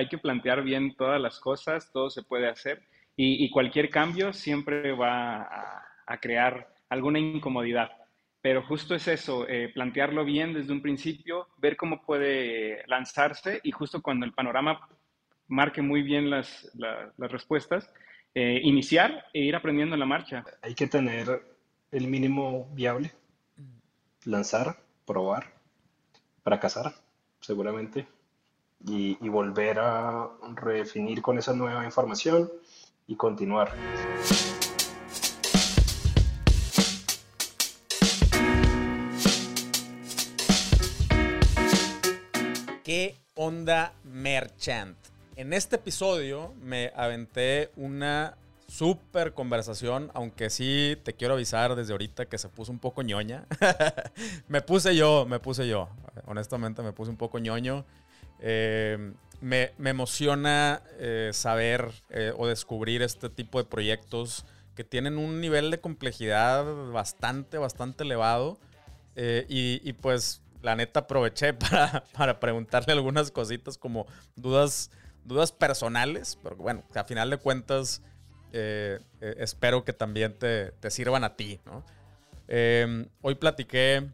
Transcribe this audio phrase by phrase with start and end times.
[0.00, 2.82] hay que plantear bien todas las cosas, todo se puede hacer
[3.16, 5.42] y, cualquier cambio siempre va
[6.06, 7.90] a, crear alguna incomodidad.
[8.40, 13.72] Pero justo es eso, eh, plantearlo bien desde un principio, ver cómo puede lanzarse y
[13.72, 14.88] justo cuando el panorama
[15.48, 17.92] marque muy bien las, las respuestas,
[18.34, 20.42] eh, iniciar e ir aprendiendo en la marcha.
[20.62, 21.42] Hay que tener
[21.92, 23.12] el mínimo viable,
[24.24, 25.52] lanzar, probar,
[26.42, 26.94] fracasar,
[27.40, 28.06] seguramente,
[28.86, 32.50] y, volver a redefinir con esa nueva información
[33.06, 33.72] y continuar.
[42.82, 44.96] ¿Qué onda Merchant?
[45.36, 52.26] En este episodio me aventé una súper conversación, aunque sí te quiero avisar desde ahorita
[52.26, 53.46] que se puso un poco ñoña.
[54.48, 55.88] me puse yo, me puse yo.
[56.26, 57.84] Honestamente me puse un poco ñoño.
[58.40, 65.40] Eh, me, emociona eh, saber eh, o descubrir este tipo de proyectos que tienen un
[65.40, 68.58] nivel de complejidad bastante, bastante elevado.
[69.16, 74.90] y, pues la neta aproveché para, para preguntarle algunas cositas como dudas,
[75.24, 78.02] dudas personales, pero bueno, a final de cuentas
[79.20, 81.60] espero que también te, te sirvan a ti.
[83.22, 84.08] hoy platiqué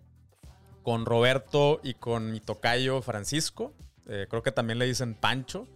[0.83, 3.73] con Roberto y con mi tocayo Francisco.
[4.09, 5.67] Eh, creo que también le dicen Pancho.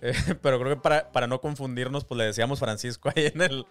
[0.00, 3.66] Eh, pero creo que para, no confundirnos, pues le decíamos Francisco ahí en el,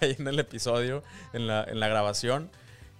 [0.00, 1.02] en el episodio,
[1.32, 2.50] en la, grabación.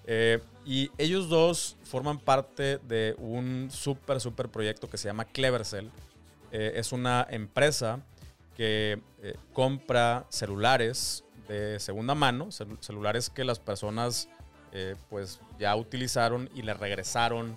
[0.06, 5.90] Eh, y ellos dos forman parte de un súper, súper proyecto que se llama Clevercell.
[6.50, 8.00] es una empresa
[8.56, 9.00] que
[9.52, 12.48] compra celulares de segunda mano,
[12.80, 14.28] celulares que las personas
[15.10, 17.56] pues ya utilizaron y le regresaron,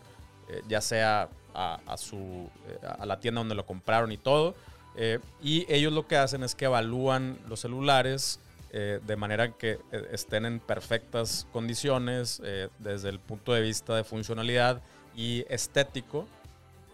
[0.68, 4.56] ya sea a, su, eh, a la tienda donde lo compraron y todo.
[4.96, 8.40] Eh, y ellos lo que hacen es que evalúan los celulares
[8.72, 9.80] eh, de manera que
[10.12, 12.42] estén en perfectas condiciones
[12.80, 14.82] desde el punto de vista de funcionalidad
[15.16, 16.28] y estético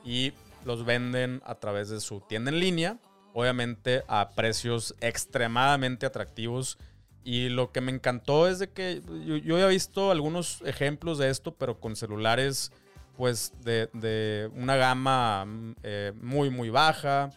[0.05, 0.33] y
[0.65, 2.97] los venden a través de su tienda en línea,
[3.33, 6.77] obviamente a precios extremadamente atractivos.
[7.25, 11.29] Y lo que me encantó es de que yo, yo había visto algunos ejemplos de
[11.29, 12.71] esto, pero con celulares
[13.17, 15.45] pues de, una gama
[15.83, 17.31] eh, muy, muy baja.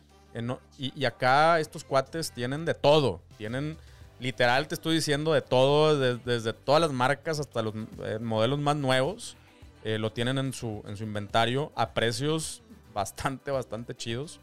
[0.79, 3.21] y, acá estos cuates tienen de todo.
[3.37, 3.77] Tienen,
[4.19, 8.77] literal, te estoy diciendo, de todo, desde todas las marcas hasta los eh, modelos más
[8.77, 9.37] nuevos.
[9.85, 14.41] Eh, lo tienen en su, en su inventario a precios bastante, bastante chidos.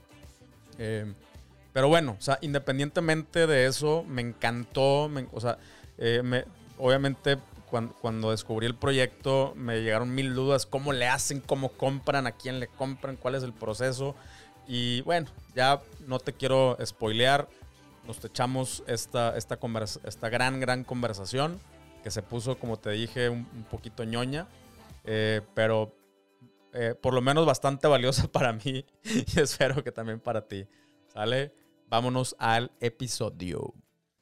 [0.78, 5.12] pero bueno, o sea, independientemente de eso, me encantó.
[5.32, 5.58] o sea,
[6.24, 6.46] me,
[6.78, 7.38] obviamente
[8.00, 12.60] cuando, descubrí el proyecto me llegaron mil dudas, cómo le hacen, cómo compran, a quién
[12.60, 14.16] le compran, cuál es el proceso.
[14.68, 17.48] Y bueno, ya no te quiero spoilear,
[18.06, 19.58] nos echamos esta, esta,
[20.06, 21.60] esta gran, gran conversación
[22.04, 24.48] que se puso, como te dije, un, poquito ñoña,
[25.04, 25.96] eh, pero
[26.74, 30.68] eh, por lo menos bastante valiosa para mí y espero que también para ti.
[31.08, 31.54] ¿Sale?
[31.88, 33.74] Vámonos al episodio.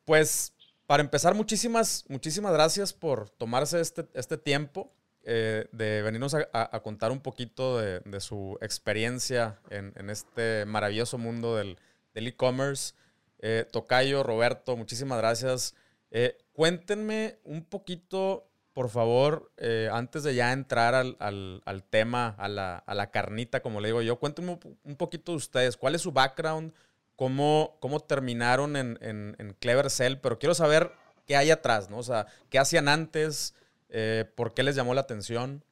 [0.06, 0.54] Pues
[0.91, 4.91] para empezar, muchísimas, muchísimas gracias por tomarse este, este tiempo
[5.24, 11.78] eh, de venirnos a, contar un poquito de, su experiencia en, este maravilloso mundo del
[12.13, 12.94] e-commerce.
[13.40, 15.75] Eh, Tocayo, Roberto, muchísimas gracias.
[16.09, 19.50] Eh, cuéntenme un poquito, por favor,
[19.94, 24.19] antes de ya entrar al, tema, a la, a la, carnita, como le digo yo,
[24.19, 25.78] cuéntenme un poquito de ustedes.
[25.78, 26.73] ¿Cuál es su background?
[27.22, 30.92] Cómo, cómo terminaron en, en, Clever Cell, pero quiero saber
[31.28, 32.00] qué hay atrás, ¿no?
[32.00, 33.54] O sea, qué hacían antes,
[33.90, 35.64] eh, por qué les llamó la atención.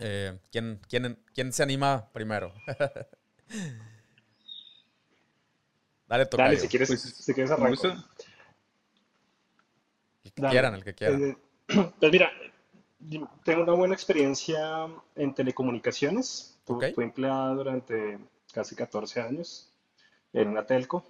[0.00, 2.52] Eh, ¿quién, quién, quién, se anima primero?
[6.08, 6.42] Dale, toca.
[6.42, 7.98] Dale, si quieres, pues, si quieres arrancar.
[10.24, 11.22] El que quieran, el que quieran.
[11.22, 11.36] Eh,
[12.00, 12.32] pues mira,
[13.44, 16.58] tengo una buena experiencia en telecomunicaciones.
[16.64, 18.18] Fui empleado durante
[18.52, 19.72] casi 14 años
[20.36, 21.04] en una telco.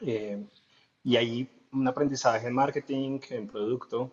[0.00, 0.42] Eh,
[1.04, 4.10] y ahí un aprendizaje en marketing, en producto.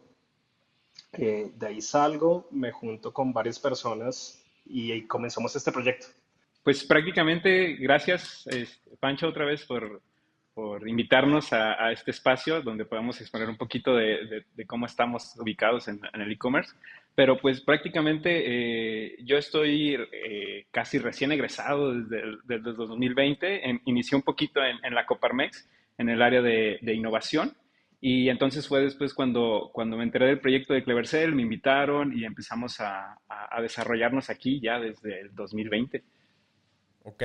[1.13, 6.07] Eh, de ahí salgo, me junto con varias personas y ahí comenzamos este proyecto.
[6.63, 8.45] Pues prácticamente gracias,
[8.99, 10.01] Pancho, otra vez por,
[10.53, 16.01] por invitarnos a, este espacio donde podemos exponer un poquito de, cómo estamos ubicados en,
[16.13, 16.73] en el e-commerce.
[17.17, 23.81] Pero pues prácticamente eh, yo estoy eh, casi recién egresado desde, el 2020.
[23.85, 25.67] inicié un poquito en, la Coparmex,
[25.97, 27.57] en el área de, innovación.
[27.99, 32.23] Y entonces fue después cuando, cuando me enteré del proyecto de Clevercell, me invitaron y
[32.23, 33.17] empezamos a,
[33.63, 36.03] desarrollarnos aquí ya desde el 2020.
[37.01, 37.23] Ok.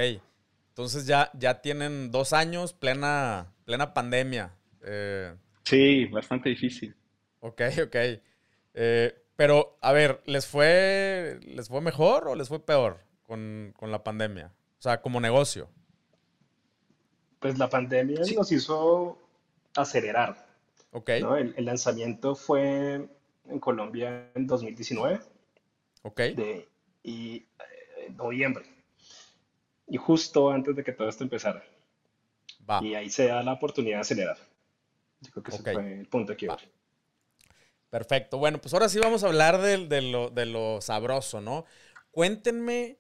[0.71, 4.55] Entonces ya, ya tienen dos años, plena, plena pandemia.
[4.87, 5.35] Eh.
[5.65, 6.97] sí, bastante difícil.
[7.41, 7.97] Ok, ok.
[8.75, 14.05] Eh, pero, a ver, ¿les fue, ¿les fue mejor o les fue peor con, la
[14.05, 14.53] pandemia?
[14.79, 15.69] O sea, como negocio.
[17.39, 19.19] Pues la pandemia nos hizo
[19.75, 20.47] acelerar.
[20.93, 21.09] Ok.
[21.09, 23.09] El, el, lanzamiento fue
[23.49, 25.21] en Colombia en 2019.
[26.03, 26.21] Ok.
[26.21, 26.69] De,
[27.03, 28.65] y eh, noviembre.
[29.89, 31.65] Y justo antes de que todo esto empezara.
[32.69, 32.83] Va.
[32.83, 34.39] Y ahí se da la oportunidad de acelerar.
[35.21, 36.47] Yo creo que ese fue el punto aquí.
[37.93, 38.39] Perfecto.
[38.39, 41.67] Bueno, pues ahora sí vamos a hablar de, lo, sabroso, ¿no?
[42.11, 42.97] Cuéntenme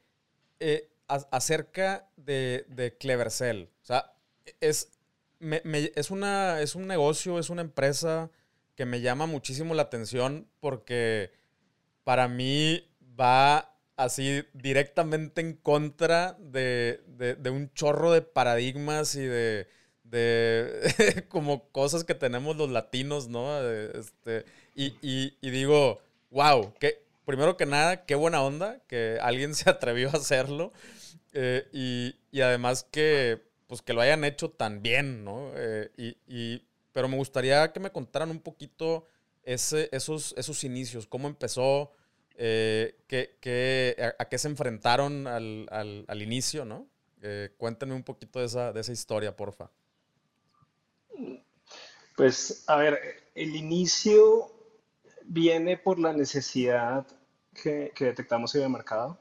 [0.60, 3.70] eh, acerca de, de Clevercell.
[3.80, 4.12] O sea,
[4.60, 4.90] es,
[5.40, 8.30] es, una, es un negocio, es una empresa
[8.74, 11.32] que me llama muchísimo la atención porque
[12.04, 12.86] para mí
[13.18, 17.00] va así directamente en contra de,
[17.50, 19.66] un chorro de paradigmas y de,
[21.30, 23.58] como cosas que tenemos los latinos, ¿no?
[23.66, 30.08] Este, y, digo, wow, que, primero que nada, qué buena onda que alguien se atrevió
[30.08, 30.72] a hacerlo
[31.32, 35.50] eh, y, además que, pues, que lo hayan hecho tan bien, ¿no?
[35.54, 35.90] Eh,
[36.26, 39.06] y, pero me gustaría que me contaran un poquito
[39.44, 41.92] ese, esos, esos inicios, cómo empezó,
[42.36, 42.94] eh,
[44.18, 46.86] a, qué se enfrentaron al, inicio, ¿no?
[47.56, 49.70] Cuéntenme un poquito de esa, de esa historia, porfa.
[52.16, 54.51] Pues, a ver, el inicio
[55.26, 57.06] viene por la necesidad
[57.54, 59.18] que, detectamos en el mercado.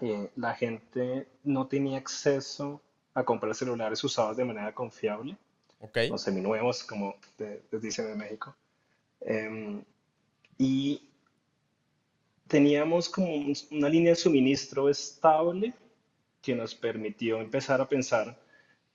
[0.00, 2.80] Eh, la gente no tenía acceso
[3.14, 5.36] a comprar celulares usados de manera confiable,
[5.80, 6.10] okay.
[6.10, 8.54] o seminuevos, como les dicen en México.
[9.20, 9.84] Em,
[10.58, 11.08] y
[12.46, 13.28] teníamos como
[13.70, 15.74] una línea de suministro estable
[16.42, 18.38] que nos permitió empezar a pensar,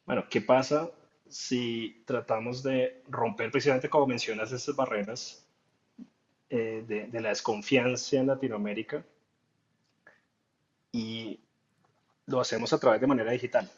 [0.05, 0.89] bueno, ¿qué pasa
[1.27, 5.44] si tratamos de romper precisamente, como mencionas, esas barreras
[6.49, 9.03] eh, de, la desconfianza en Latinoamérica
[10.91, 11.39] y
[12.27, 13.69] lo hacemos a través de manera digital,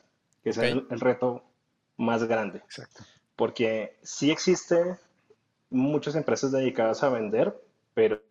[0.44, 1.44] que es el, reto
[1.96, 2.60] más grande.
[2.60, 3.06] Exacto.
[3.36, 4.98] Porque sí existe
[5.70, 7.56] muchas empresas dedicadas a vender,
[7.94, 8.22] pero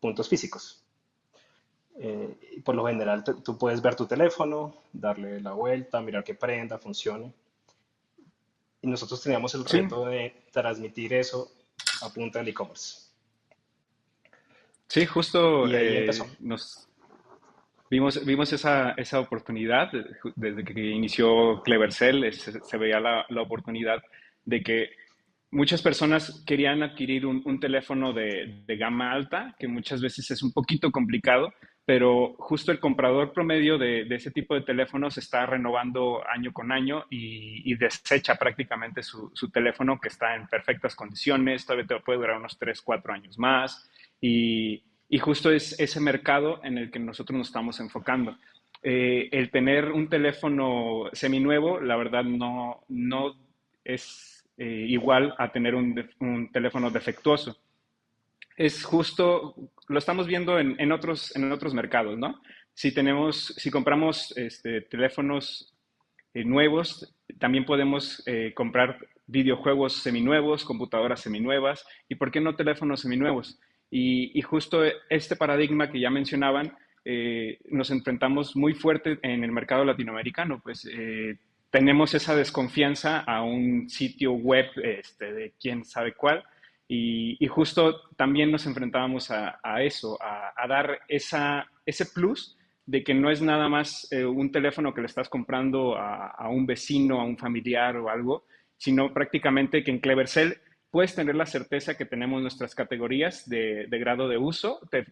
[0.00, 0.84] puntos físicos.
[2.00, 6.78] Eh, por lo general, tú puedes ver tu teléfono, darle la vuelta, mirar que prenda,
[6.78, 7.32] funcione.
[8.82, 11.52] Y nosotros teníamos el reto de transmitir eso
[12.02, 13.07] a punta del e-commerce.
[14.88, 16.08] Sí, justo eh,
[16.40, 16.88] nos
[17.90, 19.90] vimos, vimos esa, esa, oportunidad
[20.34, 24.02] desde que inició Clevercell, se, se veía la, la oportunidad
[24.44, 24.90] de que
[25.50, 30.90] muchas personas querían adquirir un, teléfono de, gama alta, que muchas veces es un poquito
[30.90, 31.52] complicado,
[31.84, 37.04] pero justo el comprador promedio de, ese tipo de teléfonos está renovando año con año
[37.10, 42.58] y, desecha prácticamente su, teléfono que está en perfectas condiciones, todavía te puede durar unos
[42.58, 43.90] 3, 4 años más
[44.20, 44.82] y,
[45.20, 48.36] justo es ese mercado en el que nosotros nos estamos enfocando.
[48.82, 53.34] Eh, el tener un teléfono seminuevo, la verdad, no, no
[53.84, 57.56] es eh, igual a tener un, teléfono defectuoso.
[58.56, 59.54] Es justo,
[59.86, 62.42] lo estamos viendo en, otros, en otros mercados, ¿no?
[62.74, 65.72] Si, tenemos, si compramos este, teléfonos
[66.34, 73.02] eh, nuevos, también podemos eh, comprar videojuegos seminuevos, computadoras seminuevas y, ¿por qué no teléfonos
[73.02, 73.60] seminuevos?
[73.90, 76.76] Y, y justo este paradigma que ya mencionaban,
[77.70, 80.86] nos enfrentamos muy fuerte en el mercado latinoamericano, pues
[81.70, 86.44] tenemos esa desconfianza a un sitio web este, de quién sabe cuál.
[86.90, 93.30] Y, justo también nos enfrentábamos a, eso, a, dar esa, ese plus de que no
[93.30, 97.36] es nada más eh, un teléfono que le estás comprando a, un vecino, a un
[97.36, 98.46] familiar o algo,
[98.78, 100.56] sino prácticamente que en Clevercell
[100.90, 105.04] puedes tener la certeza que tenemos nuestras categorías de, grado de uso, te,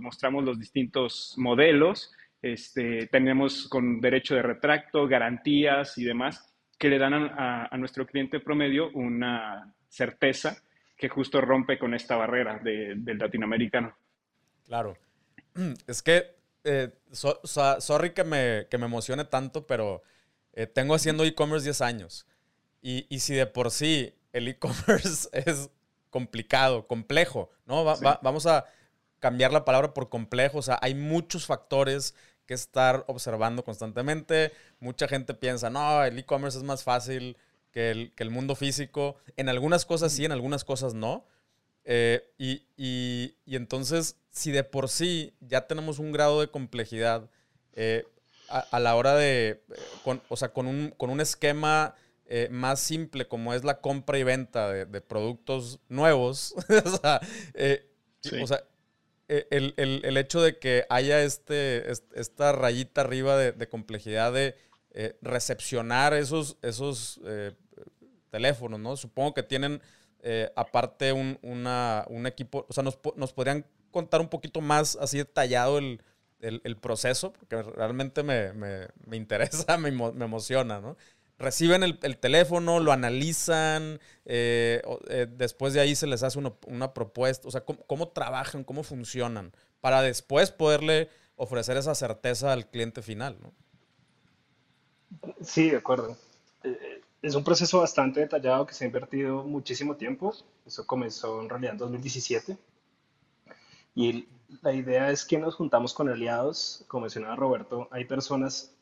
[0.00, 6.98] mostramos los distintos modelos, este, tenemos con derecho de retracto, garantías y demás que le
[6.98, 10.62] dan a, nuestro cliente promedio una certeza
[10.96, 13.96] que justo rompe con esta barrera del latinoamericano.
[14.64, 14.96] Claro.
[15.86, 20.02] Es que, eh, sorry que me, que me emocione tanto, pero
[20.52, 22.26] eh, tengo haciendo e-commerce 10 años.
[22.82, 25.70] Y, y, si de por sí el e-commerce es
[26.10, 27.84] complicado, complejo, ¿no?
[27.84, 28.64] vamos a
[29.18, 30.58] cambiar la palabra por complejo.
[30.58, 32.14] O sea, hay muchos factores
[32.46, 34.52] que estar observando constantemente.
[34.78, 37.36] Mucha gente piensa, no, el e-commerce es más fácil
[37.72, 39.16] que el, que el, mundo físico.
[39.36, 41.26] En algunas cosas sí, en algunas cosas no.
[41.84, 47.30] Eh, y, y, y, entonces, si de por sí ya tenemos un grado de complejidad,
[47.74, 48.04] eh,
[48.48, 49.62] a, la hora de,
[50.04, 51.94] con, o sea, con un, con un esquema
[52.28, 57.20] eh, más simple como es la compra y venta de, productos nuevos, o sea,
[57.54, 57.88] eh,
[59.28, 59.44] eh,
[59.78, 64.56] el, hecho de que haya este, esta rayita arriba de, complejidad de
[65.22, 67.20] recepcionar esos, esos
[68.30, 68.96] teléfonos, ¿no?
[68.96, 69.80] Supongo que tienen
[70.56, 75.78] aparte un, un, equipo, o sea, nos, nos, podrían contar un poquito más así detallado
[75.78, 80.96] el, proceso, porque realmente me, me interesa, me, me emociona, ¿no?
[81.38, 87.46] Reciben el, teléfono, lo analizan, eh, eh, después de ahí se les hace una, propuesta,
[87.48, 93.38] o sea, ¿cómo, trabajan, cómo funcionan, para después poderle ofrecer esa certeza al cliente final,
[93.40, 93.52] ¿no?
[95.42, 96.16] Sí, de acuerdo.
[96.64, 100.34] Eh, es un proceso bastante detallado que se ha invertido muchísimo tiempo.
[100.64, 102.56] Eso comenzó en realidad en 2017.
[103.94, 104.28] Y
[104.62, 106.84] la idea es que nos juntamos con aliados.
[106.88, 108.72] Como mencionaba Roberto, hay personas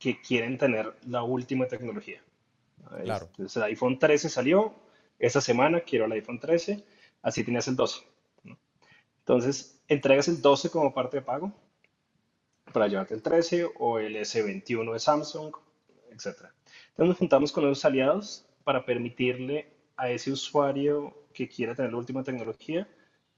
[0.00, 2.20] que quieren tener la última tecnología.
[3.04, 3.26] Claro.
[3.26, 4.74] Entonces, el iPhone 13 salió,
[5.18, 6.82] esta semana quiero el iPhone 13,
[7.22, 8.00] así tenías el 12.
[9.18, 11.52] Entonces, entregas el 12 como parte de pago
[12.72, 15.54] para llevarte el 13 o el S21 de Samsung,
[16.10, 16.26] etc.
[16.88, 21.98] Entonces, nos juntamos con los aliados para permitirle a ese usuario que quiera tener la
[21.98, 22.88] última tecnología,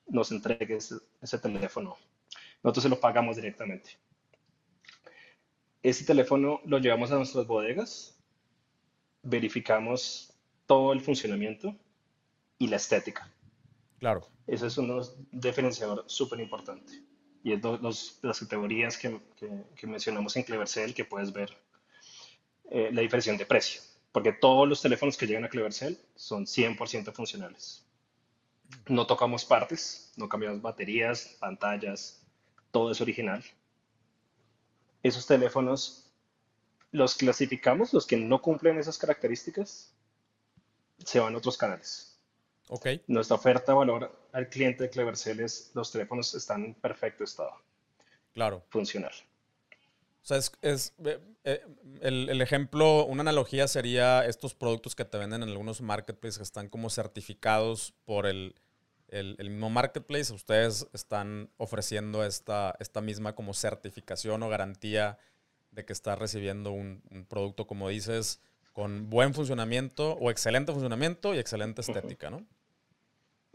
[0.07, 1.97] nos entregue ese, ese teléfono.
[2.63, 3.99] Nosotros se lo pagamos directamente.
[5.83, 8.17] Ese teléfono lo llevamos a nuestras bodegas,
[9.23, 10.33] verificamos
[10.67, 11.75] todo el funcionamiento
[12.59, 13.29] y la estética.
[13.99, 14.29] Claro.
[14.47, 17.03] Ese es un diferenciador súper importante.
[17.43, 19.21] Y es dos las categorías que,
[19.75, 21.51] que, mencionamos en Clevercell que puedes ver
[22.71, 23.81] eh, la diferencia de precio.
[24.13, 27.85] Porque todos los teléfonos que llegan a Clevercell son 100% funcionales.
[28.87, 32.25] No tocamos partes, no cambiamos baterías, pantallas,
[32.71, 33.43] todo es original
[35.03, 36.11] esos teléfonos
[36.91, 39.95] los clasificamos, los que no cumplen esas características,
[40.99, 42.19] se van a otros canales.
[42.69, 42.87] Ok.
[43.07, 47.53] Nuestra oferta valor al cliente de Clevercell es los teléfonos están en perfecto estado.
[48.33, 48.65] Claro.
[48.69, 49.13] Funcional.
[50.23, 51.67] O sea, es, eh, eh,
[52.01, 56.45] el, el, ejemplo, una analogía sería estos productos que te venden en algunos marketplaces que
[56.45, 58.55] están como certificados por el,
[59.13, 65.19] el, mismo marketplace, ustedes están ofreciendo esta, esta misma como certificación o garantía
[65.71, 68.41] de que está recibiendo un, producto, como dices,
[68.73, 72.47] con buen funcionamiento o excelente funcionamiento y excelente estética, ¿no?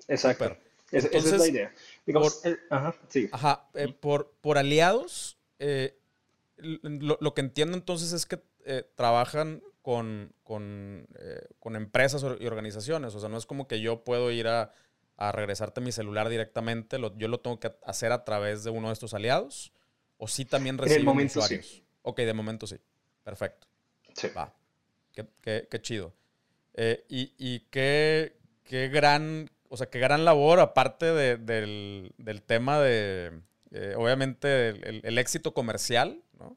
[0.08, 0.58] Exacto.
[0.92, 1.74] esa es la idea.
[2.06, 3.28] Digamos, por, ajá, sí.
[3.32, 5.98] Ajá, eh, por, por, aliados, eh,
[6.58, 11.08] lo, que entiendo entonces es que eh, trabajan con, con,
[11.60, 13.16] con empresas y organizaciones.
[13.16, 14.72] O sea, no es como que yo puedo ir a
[15.18, 18.94] a regresarte mi celular directamente, yo lo tengo que hacer a través de uno de
[18.94, 19.74] estos aliados,
[20.18, 21.66] o sí también reciben usuarios.
[21.66, 21.84] Sí.
[22.04, 22.78] Ok, de momento sí.
[23.24, 23.68] Perfecto.
[24.14, 24.30] Sí.
[24.30, 24.54] Va.
[25.42, 26.14] Qué, chido.
[26.76, 32.14] Eh, y, qué, qué, gran, o sea, qué gran labor, aparte del,
[32.46, 34.70] tema de, eh, obviamente,
[35.08, 36.56] el, éxito comercial, ¿no?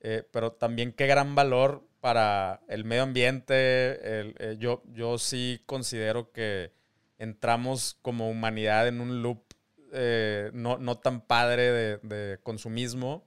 [0.00, 4.56] Eh, pero también qué gran valor para el medio ambiente.
[4.58, 6.72] yo, yo sí considero que
[7.18, 9.42] entramos como humanidad en un loop
[9.92, 13.24] eh, no, tan padre de, consumismo.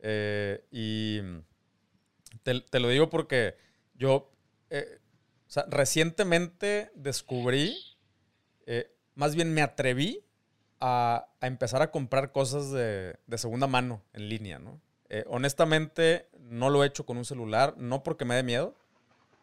[0.00, 1.20] Eh, y
[2.42, 3.56] te, lo digo porque
[3.94, 4.32] yo
[4.70, 4.98] eh,
[5.68, 7.76] recientemente descubrí,
[9.14, 10.24] más bien me atreví
[10.80, 14.60] a, empezar a comprar cosas de, segunda mano en línea.
[15.26, 18.74] honestamente, no lo he hecho con un celular, no porque me dé miedo.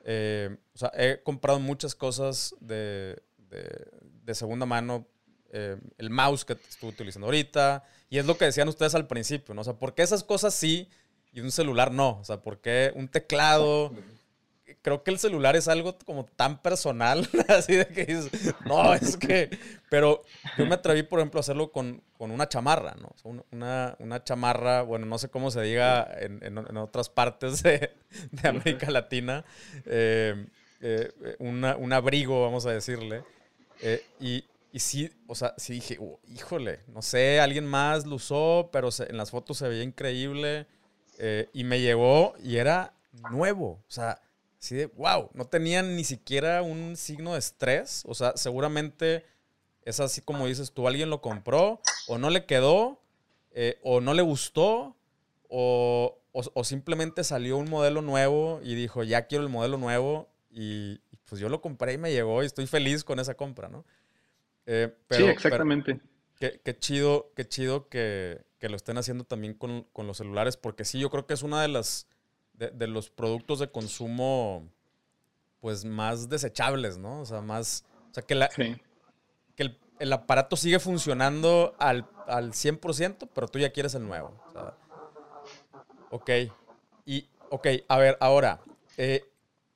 [0.02, 5.08] o sea, he comprado muchas cosas de, de, segunda mano
[5.52, 7.84] eh, el mouse que estuve utilizando ahorita.
[8.10, 9.62] Y es lo que decían ustedes al principio, ¿no?
[9.62, 10.90] O sea, ¿por qué esas cosas sí
[11.32, 12.20] y un celular no?
[12.20, 13.94] O sea, ¿por qué un teclado?
[14.82, 19.18] Creo que el celular es algo como tan personal, así de que dices, no, es
[19.18, 19.50] que...
[19.90, 20.24] Pero
[20.58, 23.10] yo me atreví, por ejemplo, a hacerlo con, una chamarra, ¿no?
[23.52, 27.92] una, una, chamarra, bueno, no sé cómo se diga en, otras partes de,
[28.44, 29.44] América Latina,
[29.86, 30.46] eh,
[30.82, 33.24] eh, un abrigo, vamos a decirle.
[33.82, 38.16] Eh, y, y sí, o sea, sí dije, oh, híjole, no sé, alguien más lo
[38.16, 40.68] usó, pero en las fotos se veía increíble.
[41.22, 42.94] Eh, y me llegó y era
[43.32, 43.84] nuevo.
[43.88, 44.22] O sea,
[44.58, 48.04] así de, wow, no tenían ni siquiera un signo de estrés.
[48.08, 49.26] O sea, seguramente
[49.84, 53.02] es así como dices tú, alguien lo compró o no le quedó
[53.52, 54.96] eh, o no le gustó
[55.50, 61.02] o, o, simplemente salió un modelo nuevo y dijo, ya quiero el modelo nuevo y,
[61.30, 63.86] pues yo lo compré y me llegó y estoy feliz con esa compra, ¿no?
[64.66, 66.00] Eh, sí, exactamente.
[66.40, 71.10] Qué, chido, qué chido que, lo estén haciendo también con, los celulares, porque sí, yo
[71.10, 72.08] creo que es una de las
[72.54, 74.70] de, los productos de consumo
[75.60, 77.22] pues más desechables, ¿no?
[77.22, 77.86] O sea, más.
[78.12, 78.80] O sea, que, la, que
[80.00, 84.42] el, aparato sigue funcionando al, al 100%, pero tú ya quieres el nuevo.
[84.48, 84.78] O sea,
[86.10, 86.30] ok.
[87.06, 88.62] Y, ok, a ver, ahora,
[88.98, 89.26] eh,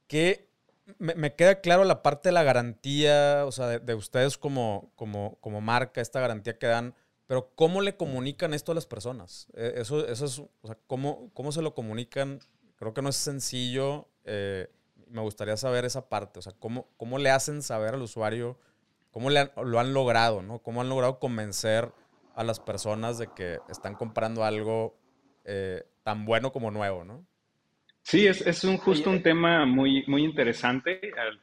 [0.08, 0.48] ¿qué
[0.98, 5.62] me, queda claro la parte de la garantía, o sea, de, ustedes como, como, como,
[5.62, 6.96] marca, esta garantía que dan,
[7.28, 9.48] pero ¿cómo le comunican esto a las personas?
[9.56, 12.40] Eh, eso, eso es, o sea, ¿cómo, ¿cómo se lo comunican?
[12.76, 14.10] Creo que no es sencillo.
[14.26, 14.70] Eh,
[15.08, 18.58] me gustaría saber esa parte, o sea, ¿cómo, cómo le hacen saber al usuario,
[19.12, 20.60] cómo le lo han logrado, ¿no?
[20.60, 21.92] ¿Cómo han logrado convencer
[22.36, 24.98] a las personas de que están comprando algo
[25.46, 27.26] eh, tan bueno como nuevo, ¿no?
[28.04, 31.00] Sí, es, es un, justo un tema muy, muy interesante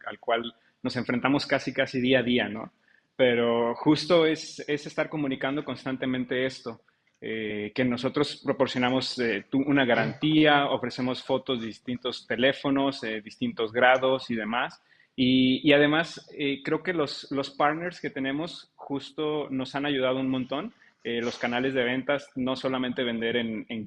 [0.06, 2.72] al, cual nos enfrentamos casi, casi día a día, ¿no?
[3.16, 6.82] Pero justo es, es estar comunicando constantemente esto,
[7.20, 14.36] eh, que nosotros proporcionamos eh, una garantía, ofrecemos fotos de distintos teléfonos, distintos grados y
[14.36, 14.80] demás.
[15.16, 20.18] Y, y además, eh, creo que los, los partners que tenemos justo nos han ayudado
[20.18, 20.72] un montón.
[21.04, 23.86] Los canales de ventas, no solamente vender en, en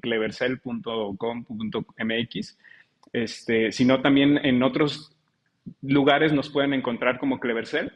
[3.12, 5.14] este, sino también en otros
[5.82, 7.92] lugares nos pueden encontrar como Clevercell.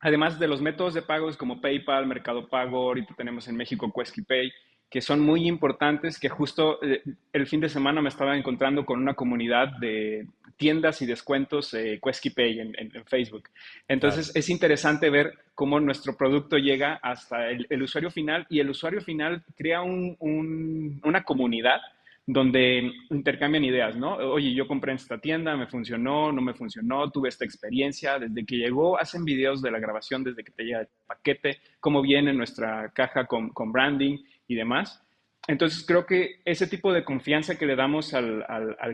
[0.00, 3.90] Además de los métodos de pagos como PayPal, Mercado Pago, ahorita tenemos en México
[4.26, 4.52] Pay,
[4.94, 9.00] que son muy importantes, que justo eh, el fin de semana me estaba encontrando con
[9.00, 13.48] una comunidad de tiendas y descuentos eh, Pay en, en, Facebook.
[13.88, 19.00] Entonces es interesante ver cómo nuestro producto llega hasta el, usuario final y el usuario
[19.00, 21.80] final crea una comunidad
[22.26, 24.14] donde intercambian ideas, ¿no?
[24.14, 28.46] Oye, yo compré en esta tienda, me funcionó, no me funcionó, tuve esta experiencia, desde
[28.46, 32.32] que llegó, hacen videos de la grabación, desde que te llega el paquete, cómo viene
[32.32, 35.02] nuestra caja con, branding y demás.
[35.46, 38.46] Entonces, creo que ese tipo de confianza que le damos al,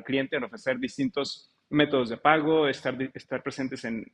[0.05, 4.05] cliente al ofrecer distintos métodos de pago, estar, estar presentes en,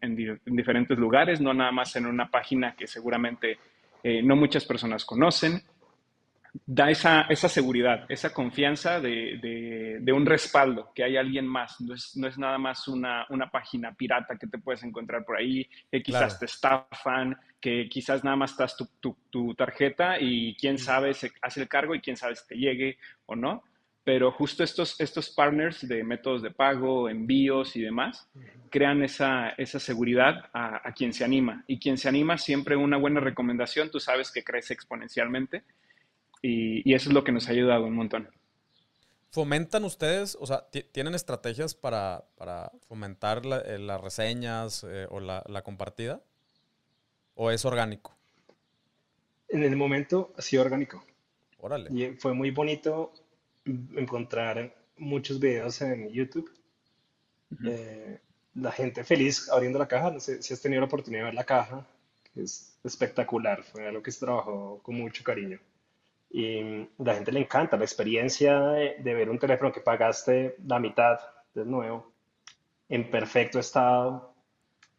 [0.44, 3.58] diferentes lugares, no nada más en una página que seguramente
[4.02, 5.62] eh, no muchas personas conocen,
[6.64, 11.80] da esa, esa seguridad, esa confianza de, de, un respaldo, que hay alguien más.
[11.80, 15.36] No es, no es nada más una, una, página pirata que te puedes encontrar por
[15.36, 20.54] ahí, que quizás te estafan, que quizás nada más estás tu, tu, tu, tarjeta y
[20.56, 23.62] quién sabe se hace el cargo y quién sabe si te llegue o no.
[24.04, 28.30] Pero justo estos, estos partners de métodos de pago, envíos y demás,
[28.70, 31.64] crean esa, esa seguridad a, a quien se anima.
[31.66, 35.64] Y quien se anima, siempre una buena recomendación, tú sabes que crece exponencialmente
[36.46, 38.28] y, eso es lo que nos ha ayudado un montón.
[39.30, 42.24] ¿Fomentan ustedes, o sea, tienen estrategias para,
[42.88, 46.22] fomentar eh, las reseñas eh, o la, compartida?
[47.34, 48.16] ¿O es orgánico?
[49.48, 51.04] En el momento sido orgánico.
[51.58, 51.90] Órale.
[51.92, 53.12] Y fue muy bonito
[53.64, 56.50] encontrar muchos videos en YouTube.
[57.64, 58.20] Eh,
[58.54, 60.10] la gente feliz abriendo la caja.
[60.10, 61.86] No sé si has tenido la oportunidad de ver la caja,
[62.34, 63.62] es espectacular.
[63.64, 65.60] Fue algo que se trabajó con mucho cariño.
[66.30, 71.18] Y la gente le encanta la experiencia de, ver un teléfono que pagaste la mitad
[71.54, 72.12] de nuevo,
[72.88, 74.34] en perfecto estado.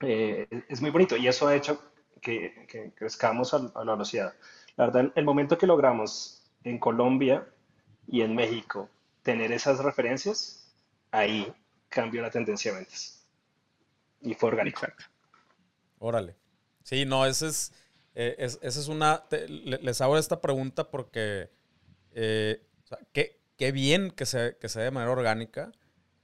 [0.01, 1.79] Eh, es muy bonito y eso ha hecho
[2.21, 4.33] que, que crezcamos a, la velocidad.
[4.75, 7.47] La verdad, el momento que logramos en Colombia
[8.07, 8.89] y en México
[9.21, 10.73] tener esas referencias,
[11.11, 11.51] ahí
[11.89, 13.27] cambió la tendencia de ventas.
[14.21, 14.81] Y fue orgánico.
[15.99, 16.35] Órale.
[16.83, 17.73] Sí, no, ese es
[18.19, 19.23] eh, esa es una.
[19.29, 21.51] les hago esta pregunta porque.
[22.13, 22.63] Eh,
[23.13, 25.71] qué, bien que se, que sea de manera orgánica,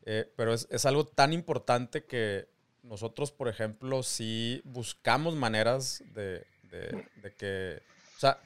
[0.04, 2.48] eh, pero es, algo tan importante que
[2.82, 6.44] nosotros, por ejemplo, sí buscamos maneras de,
[7.38, 7.84] que.
[8.18, 8.40] O sea,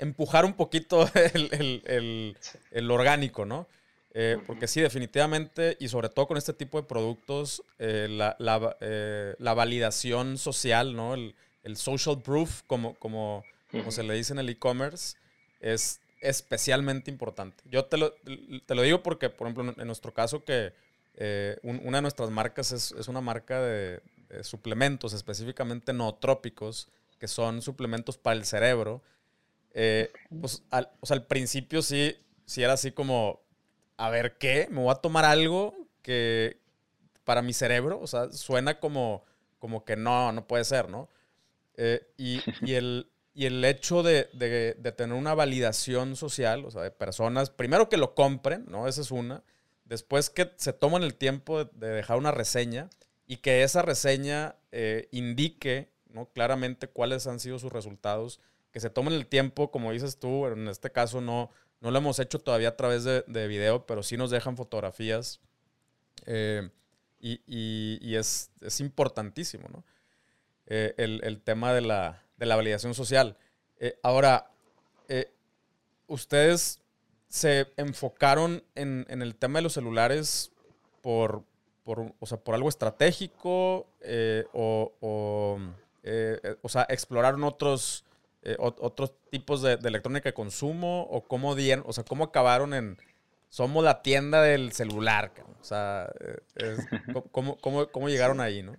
[0.00, 3.68] empujar un poquito el, orgánico, ¿no?
[4.48, 10.96] porque sí, definitivamente, y sobre todo con este tipo de productos, la, la, validación social,
[10.96, 11.14] ¿no?
[11.14, 11.36] El,
[11.68, 15.16] el social proof, como, como, como se le dice en el e-commerce,
[15.60, 17.62] es especialmente importante.
[17.70, 18.12] Yo te lo,
[18.66, 20.72] te lo, digo porque, por ejemplo, en nuestro caso, que
[21.14, 24.00] eh, una de nuestras marcas es, es una marca de,
[24.42, 29.02] suplementos, específicamente nootrópicos, que son suplementos para el cerebro.
[29.72, 33.40] Eh, pues, al, o sea, al principio sí, sí era así como,
[33.96, 34.68] a ver, ¿qué?
[34.70, 36.58] ¿Me voy a tomar algo que
[37.24, 38.00] para mi cerebro?
[38.00, 39.24] O sea, suena como,
[39.58, 41.08] como que no, no puede ser, ¿no?
[41.78, 46.70] Eh, y, y, el, y el hecho de, de, de, tener una validación social, o
[46.70, 48.86] sea, de personas, primero que lo compren, ¿no?
[48.86, 49.42] Esa es una.
[49.84, 52.90] Después que se toman el tiempo de, dejar una reseña
[53.26, 56.26] y que esa reseña eh, indique ¿no?
[56.26, 60.68] claramente cuáles han sido sus resultados que se tomen el tiempo, como dices tú, en
[60.68, 64.30] este caso no, no lo hemos hecho todavía a través de, video, pero sí nos
[64.30, 65.40] dejan fotografías.
[66.26, 66.68] Eh,
[67.20, 69.84] y, es, importantísimo, ¿no?
[70.68, 73.36] Eh, el, tema de la, validación social.
[73.80, 74.50] Eh, ahora,
[76.06, 76.80] ustedes
[77.28, 80.52] se enfocaron en, el tema de los celulares
[81.02, 81.42] por,
[81.84, 83.86] por, por algo estratégico
[84.52, 85.58] o, o,
[86.62, 88.04] o sea, exploraron otros
[88.42, 92.96] eh, otros tipos de, electrónica de consumo o cómo dieron, o sea, cómo acabaron en
[93.48, 96.08] somos la tienda del celular, o sea,
[96.56, 96.76] eh,
[97.32, 98.76] ¿cómo, llegaron ahí, no?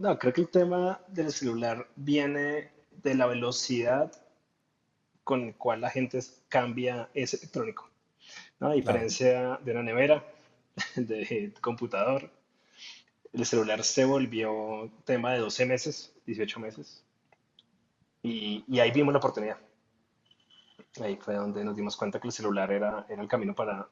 [0.00, 2.70] No, creo que el tema del celular viene
[3.02, 4.10] de la velocidad
[5.24, 7.90] con la cual la gente cambia ese electrónico.
[8.60, 10.24] A diferencia de una nevera,
[10.96, 12.30] de computador,
[13.34, 17.04] el celular se volvió tema de 12 meses, 18 meses.
[18.22, 19.58] Y, ahí vimos la oportunidad.
[21.02, 23.86] Ahí fue donde nos dimos cuenta que el celular era, era el camino para,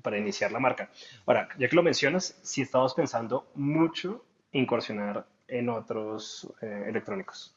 [0.00, 0.90] para iniciar la marca.
[1.26, 5.26] Ahora, ya que lo mencionas, sí estamos pensando mucho incursionar
[5.58, 7.54] en otros eh, electrónicos.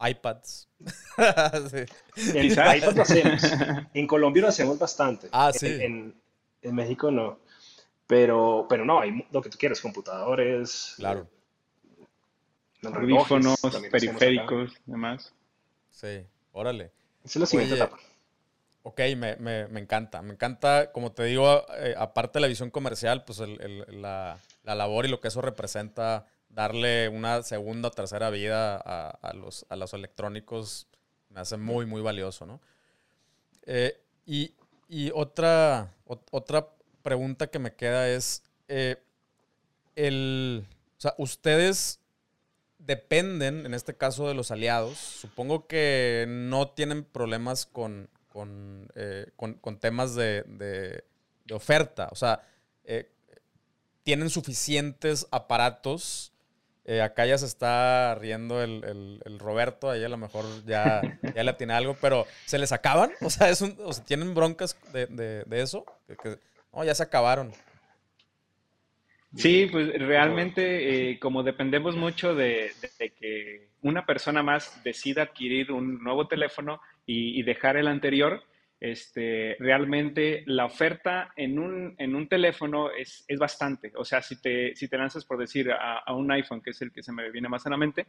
[0.00, 0.68] iPads.
[2.34, 3.42] En iPads lo hacemos.
[3.94, 5.28] En Colombia lo hacemos bastante.
[5.32, 5.66] Ah, sí.
[5.66, 6.14] En,
[6.62, 7.38] en, México no.
[8.06, 10.94] Pero, pero no, hay lo que tú quieres, computadores.
[10.96, 11.28] Claro
[12.88, 13.58] audífonos,
[13.90, 15.32] periféricos, demás.
[15.90, 16.92] Sí, órale.
[17.24, 17.98] Esa es la siguiente etapa.
[18.82, 19.32] Ok, me,
[19.78, 20.22] encanta.
[20.22, 23.40] Me encanta, como te digo, eh, aparte de la visión comercial, pues
[23.88, 29.64] la, labor y lo que eso representa, darle una segunda o tercera vida a, los,
[29.68, 30.86] a los electrónicos,
[31.30, 32.60] me hace muy, muy valioso, ¿no?
[33.66, 34.52] Eh, y,
[35.14, 35.94] otra,
[36.32, 36.68] otra
[37.02, 38.96] pregunta que me queda es, eh,
[39.94, 40.66] el,
[40.98, 42.00] o sea, ustedes
[42.78, 44.98] dependen, en este caso, de los aliados.
[44.98, 49.30] Supongo que no tienen problemas con, con, eh,
[49.78, 51.04] temas de,
[51.52, 52.08] oferta.
[52.10, 52.42] O sea,
[54.02, 56.29] tienen suficientes aparatos.
[56.90, 61.00] Eh, acá ya se está riendo el, Roberto, ahí a lo mejor ya,
[61.36, 63.12] ya le tiene algo, pero ¿se les acaban?
[63.20, 63.62] O sea, es
[64.06, 65.84] ¿tienen broncas de, eso?
[66.72, 67.52] no, ya se acabaron.
[69.36, 76.02] Sí, pues realmente eh, como dependemos mucho de, que una persona más decida adquirir un
[76.02, 78.42] nuevo teléfono y, dejar el anterior,
[78.80, 83.92] este, realmente la oferta en un, en un teléfono es, es, bastante.
[83.94, 86.90] O sea, si te, si te lanzas por decir a, un iPhone, que es el
[86.90, 88.06] que se me viene más a la mente,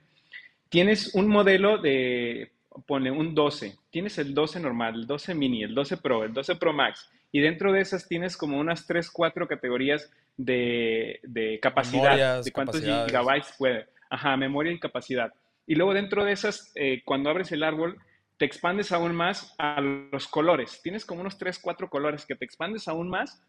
[0.70, 2.54] tienes un modelo de,
[2.88, 6.56] pone un 12, tienes el 12 normal, el 12 mini, el 12 Pro, el 12
[6.56, 11.20] Pro Max, y dentro de esas tienes como unas 3, 4 categorías de,
[11.62, 13.88] capacidad, de cuántos gigabytes puede.
[14.10, 15.34] Ajá, memoria y capacidad.
[15.68, 17.98] Y luego dentro de esas, eh, cuando abres el árbol,
[18.42, 20.82] te expandes aún más a los colores.
[20.82, 23.40] Tienes como unos 3, 4 colores que te expandes aún más.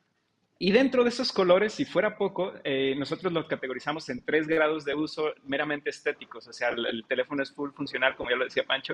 [0.59, 4.85] Y dentro de esos colores, si fuera poco, eh, nosotros los categorizamos en tres grados
[4.85, 6.47] de uso meramente estéticos.
[6.47, 8.93] O sea, el, teléfono es full funcional, como ya lo decía Pancho,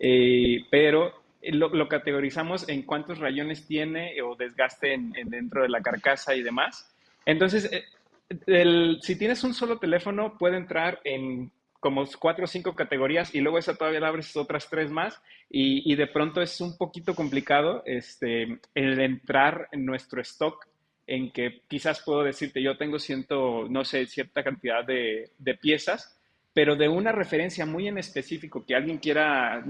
[0.00, 6.34] eh, pero lo, categorizamos en cuántos rayones tiene o desgaste en, dentro de la carcasa
[6.34, 6.92] y demás.
[7.24, 11.52] Entonces, eh, si tienes un solo teléfono, puede entrar en
[11.86, 15.94] como cuatro o cinco categorías y luego esa todavía la abres otras tres más y,
[15.94, 20.66] de pronto es un poquito complicado este, el entrar en nuestro stock
[21.06, 26.20] en que quizás puedo decirte yo tengo ciento, no sé, cierta cantidad de, de piezas,
[26.52, 29.64] pero de una referencia muy en específico que alguien quiera,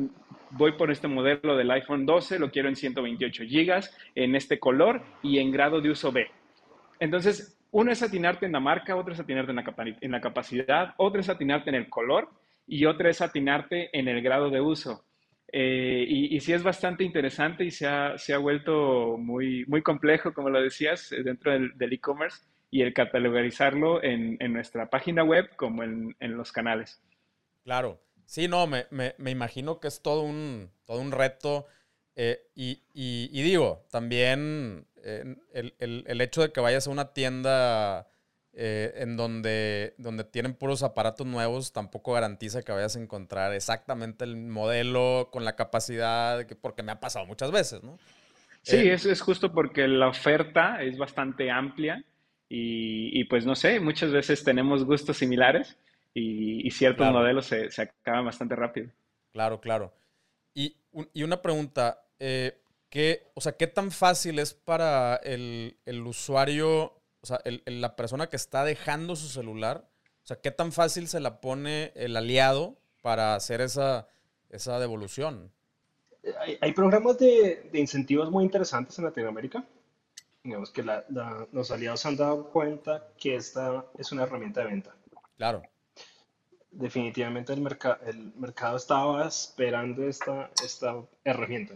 [0.53, 5.03] voy por este modelo del iPhone 12, lo quiero en 128 gigas, en este color
[5.23, 6.31] y en grado de uso B.
[6.99, 9.53] Entonces, uno es atinarte en la marca, otro es atinarte
[10.01, 12.31] en la, capacidad, otro es atinarte en el color
[12.67, 15.05] y otro es atinarte en el grado de uso.
[15.53, 20.33] Eh, y, sí es bastante interesante y se ha, se ha vuelto muy, muy complejo,
[20.33, 25.83] como lo decías, dentro del e-commerce y el catalogarizarlo en, en nuestra página web como
[25.83, 27.03] en, en, los canales.
[27.63, 31.67] Claro, sí, no, me, me, imagino que es todo un, todo un reto.
[32.15, 38.09] Eh, y, y, digo, también el, el, el, hecho de que vayas a una tienda
[38.59, 44.25] eh, en donde, donde tienen puros aparatos nuevos tampoco garantiza que vayas a encontrar exactamente
[44.25, 47.99] el modelo con la capacidad, porque me ha pasado muchas veces, ¿no?
[48.63, 52.03] Sí, eh, eso es justo porque la oferta es bastante amplia
[52.49, 55.77] y, pues no sé, muchas veces tenemos gustos similares
[56.15, 58.91] y, ciertos modelos se, se, acaban bastante rápido.
[59.33, 59.93] Claro, claro.
[60.55, 60.77] Y,
[61.13, 62.59] y una pregunta, eh,
[62.97, 67.95] ¿qué, o sea, ¿qué tan fácil es para el, el usuario, o sea, el, la
[67.95, 69.87] persona que está dejando su celular,
[70.25, 74.09] o sea, qué tan fácil se la pone el aliado para hacer esa,
[74.49, 75.53] esa devolución?
[76.63, 79.63] Hay, programas de, incentivos muy interesantes en Latinoamérica.
[80.43, 80.83] Digamos que
[81.53, 84.97] los aliados han dado cuenta que esta es una herramienta de venta.
[85.37, 85.63] Claro.
[86.71, 87.59] Definitivamente el,
[88.07, 91.75] el mercado estaba esperando esta, esta herramienta.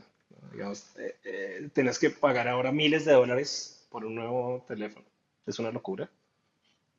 [0.53, 5.07] Digamos, eh, eh, tienes que pagar ahora miles de dólares por un nuevo teléfono.
[5.47, 6.11] Es una locura.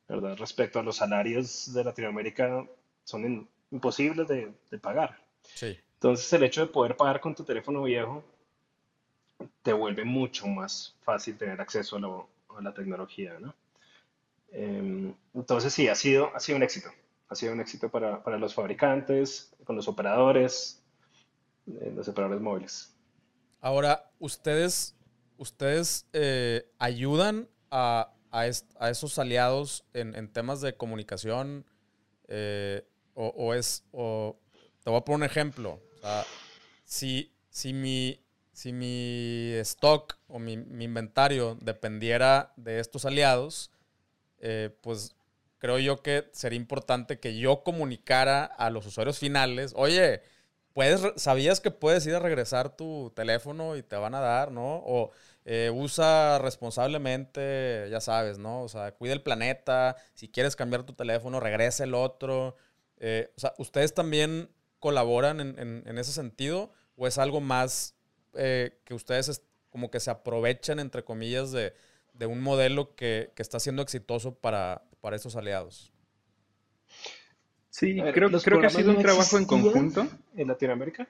[0.08, 0.36] ¿verdad?
[0.36, 2.66] Respecto a los salarios de Latinoamérica,
[3.04, 5.18] son imposibles de, de pagar.
[5.42, 5.78] Sí.
[5.94, 8.24] Entonces, el hecho de poder pagar con tu teléfono viejo
[9.62, 13.54] te vuelve mucho más fácil tener acceso a, la tecnología, ¿no?
[14.50, 16.90] Em, entonces, sí, ha sido, ha sido un éxito.
[17.28, 20.82] Ha sido un éxito para, para los fabricantes, con los operadores,
[21.66, 22.91] eh, los operadores móviles.
[23.62, 24.94] Ahora, ¿ustedes,
[25.38, 31.64] ustedes eh, ayudan a, a, esos aliados en, temas de comunicación?
[32.28, 34.36] Eh, o, o, es, o,
[34.84, 35.80] te voy a poner un ejemplo
[36.84, 38.20] si, si, mi,
[38.52, 43.70] si mi stock o mi, inventario dependiera de estos aliados,
[44.38, 45.14] eh, pues
[45.58, 50.22] creo yo que sería importante que yo comunicara a los usuarios finales, oye,
[50.72, 54.82] puedes, ¿sabías que puedes ir a regresar tu teléfono y te van a dar, no?
[54.84, 55.10] O
[55.44, 58.62] eh, usa responsablemente, ya sabes, ¿no?
[58.62, 62.56] O sea, cuida el planeta, si quieres cambiar tu teléfono, regresa el otro.
[62.98, 67.94] Eh, o sea, ustedes también colaboran en, ese sentido o es algo más
[68.34, 71.72] eh, que ustedes como que se aprovechan, entre comillas, de,
[72.26, 75.91] un modelo que, está siendo exitoso para, para estos aliados?
[77.72, 80.06] Sí, creo, creo que ha sido un trabajo en conjunto.
[80.36, 81.08] En Latinoamérica.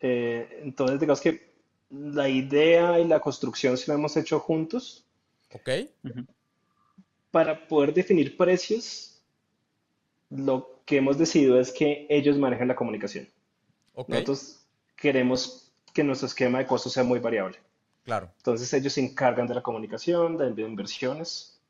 [0.00, 1.52] Eh, entonces, digamos que
[1.90, 5.06] la idea y la construcción se la hemos hecho juntos.
[5.52, 5.70] Ok.
[7.30, 9.22] Para poder definir precios,
[10.30, 13.28] lo que hemos decidido es que ellos manejen la comunicación.
[13.94, 17.58] Nosotros queremos que nuestro esquema de costos sea muy variable.
[18.02, 18.32] Claro.
[18.38, 21.60] Entonces ellos se encargan de la comunicación, de inversiones,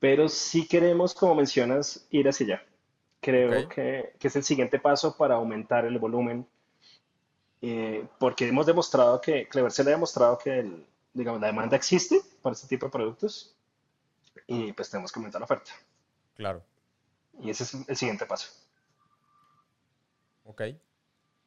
[0.00, 2.66] pero sí queremos, como mencionas, ir hacia allá.
[3.24, 6.46] Creo que, que, es el siguiente paso para aumentar el volumen,
[7.62, 12.52] eh, porque hemos demostrado que, Clevercell ha demostrado que el, digamos, la demanda existe para
[12.52, 13.56] este tipo de productos
[14.46, 15.72] y pues tenemos que aumentar la oferta.
[16.34, 16.62] Claro.
[17.40, 18.52] Y ese es el siguiente paso.
[20.44, 20.62] Ok.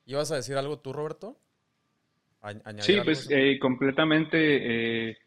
[0.08, 1.38] ¿Ibas a decir algo tú, Roberto?
[2.80, 5.10] sí, pues eh, completamente.
[5.10, 5.18] Eh,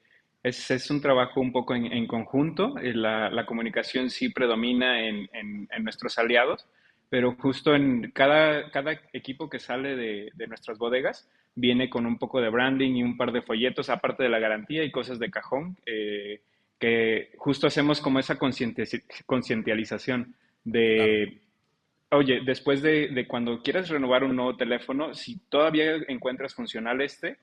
[0.43, 2.79] es, un trabajo un poco en, conjunto.
[2.79, 5.29] Eh, la, comunicación sí predomina en,
[5.81, 6.67] nuestros aliados,
[7.09, 12.19] pero justo en cada, cada equipo que sale de, de, nuestras bodegas viene con un
[12.19, 15.31] poco de branding y un par de folletos, aparte de la garantía y cosas de
[15.31, 21.41] cajón, que justo hacemos como esa concientización de,
[22.11, 27.39] oye, después de, cuando quieras renovar un nuevo teléfono, si todavía encuentras funcional este,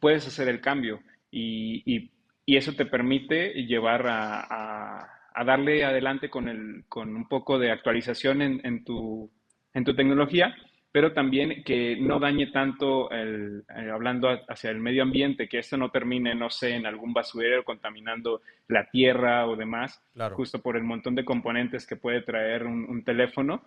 [0.00, 2.10] puedes hacer el cambio y,
[2.46, 5.08] eso te permite llevar a,
[5.44, 9.30] darle adelante con, el, con un poco de actualización en, tu,
[9.74, 10.54] en tu tecnología
[10.92, 15.78] pero también que no dañe tanto, el, eh, hablando hacia el medio ambiente, que esto
[15.78, 20.02] no termine, no sé, en algún basurero contaminando la tierra o demás,
[20.34, 23.62] justo por el montón de componentes que puede traer un, teléfono.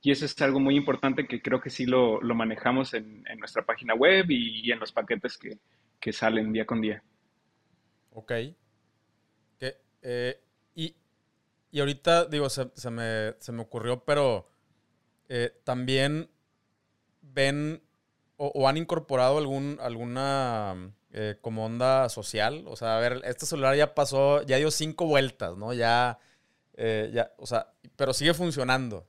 [0.00, 3.38] Y eso es algo muy importante que creo que sí lo, lo manejamos en, en,
[3.38, 5.58] nuestra página web y, en los paquetes que,
[6.00, 7.02] que, salen día con día.
[8.14, 8.32] Ok.
[10.04, 10.42] Eh,
[10.74, 10.96] y,
[11.70, 14.48] y ahorita, digo, se, se, me, se me ocurrió, pero
[15.28, 16.28] eh, también
[17.20, 17.82] ven
[18.36, 22.64] o, han incorporado algún, alguna eh, como onda social.
[22.66, 25.72] O sea, a ver, este celular ya pasó, ya dio cinco vueltas, ¿no?
[25.72, 26.18] Ya,
[26.74, 29.06] eh, ya o sea, pero sigue funcionando.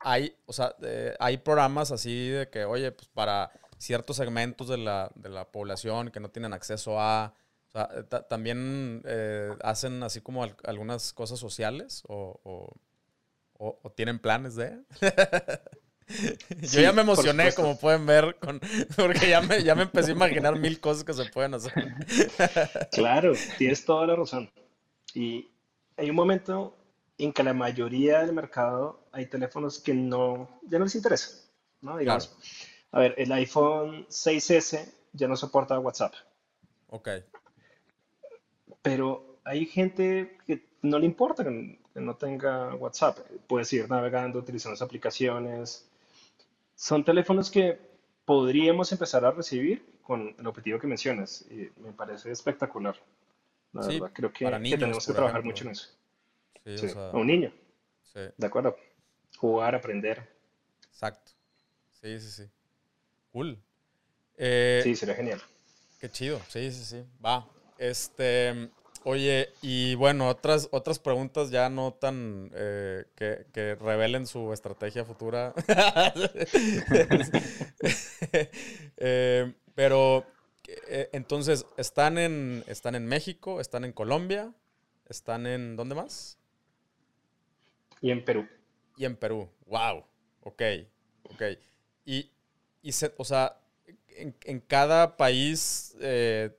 [0.00, 0.74] hay, o sea,
[1.20, 6.10] hay programas así de que, oye, pues para ciertos segmentos de la, de la población
[6.10, 7.34] que no tienen acceso a...
[7.68, 7.88] O sea,
[8.28, 9.02] también
[9.62, 12.74] hacen así como algunas cosas sociales o
[13.62, 14.80] o, tienen planes de.
[16.60, 18.60] Yo ya me emocioné, como pueden ver, con,
[18.96, 21.72] porque ya me, ya me empecé a imaginar mil cosas que se pueden hacer.
[22.92, 24.50] Claro, tienes toda la razón.
[25.14, 25.48] Y
[25.96, 26.76] hay un momento
[27.18, 31.48] en que la mayoría del mercado hay teléfonos que no, ya no les interesa,
[31.80, 31.96] ¿no?
[31.96, 32.36] Digamos,
[32.92, 36.12] a ver, el iPhone 6S ya no soporta WhatsApp.
[36.88, 37.08] Ok.
[38.82, 41.44] Pero hay gente que no le importa
[41.94, 43.18] no tenga WhatsApp.
[43.46, 45.88] Puedes ir navegando, utilizando las aplicaciones.
[46.74, 47.78] Son teléfonos que
[48.24, 51.46] podríamos empezar a recibir con el objetivo que mencionas.
[51.50, 52.96] Y me parece espectacular.
[53.72, 55.88] La verdad, creo que, tenemos que trabajar mucho en eso.
[56.64, 57.52] Sí, a un niño.
[58.14, 58.76] De acuerdo.
[59.38, 60.28] jugar, aprender.
[60.90, 61.32] Exacto.
[61.92, 62.50] Sí, sí, sí.
[63.32, 63.58] Cool.
[64.36, 65.40] Eh, sí, sería genial.
[65.98, 66.40] Qué chido.
[66.48, 67.04] Sí, sí, sí.
[67.24, 67.48] Va.
[67.78, 68.70] Este,
[69.04, 75.54] oye, y bueno, otras, otras preguntas ya no tan eh, que, revelen su estrategia futura.
[79.04, 80.24] Eh, pero
[81.12, 83.60] entonces, ¿están en, ¿están en México?
[83.60, 84.54] ¿Están en Colombia?
[85.08, 86.38] ¿Están en dónde más?
[88.00, 88.48] Y en Perú.
[88.96, 89.48] Y en Perú.
[89.66, 90.04] Wow.
[90.42, 90.62] Ok.
[91.24, 91.42] Ok.
[92.04, 92.30] Y,
[93.16, 93.56] o sea,
[94.08, 96.50] en, cada país, eh,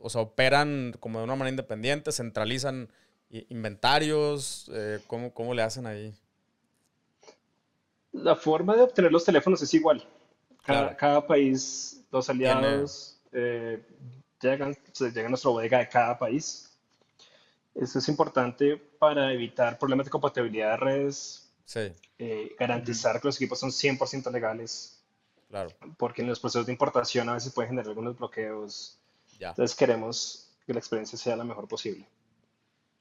[0.00, 2.88] o, sea, operan como de una manera independiente, centralizan
[3.30, 4.70] inventarios.
[4.72, 6.14] Eh, ¿cómo, le hacen ahí?
[8.12, 10.06] La forma de obtener los teléfonos es igual.
[10.64, 13.82] Cada, país, los aliados eh,
[14.40, 16.68] llegan, llegan a nuestra bodega de cada país
[17.78, 21.48] eso es importante para evitar problemas de compatibilidad de redes.
[21.64, 21.92] Sí.
[22.18, 24.97] Eh, garantizar que los equipos son 100% legales.
[25.48, 25.70] Claro.
[25.96, 28.98] Porque en los procesos de importación a veces pueden generar algunos bloqueos.
[29.38, 29.50] Ya.
[29.50, 32.06] Entonces queremos que la experiencia sea la mejor posible.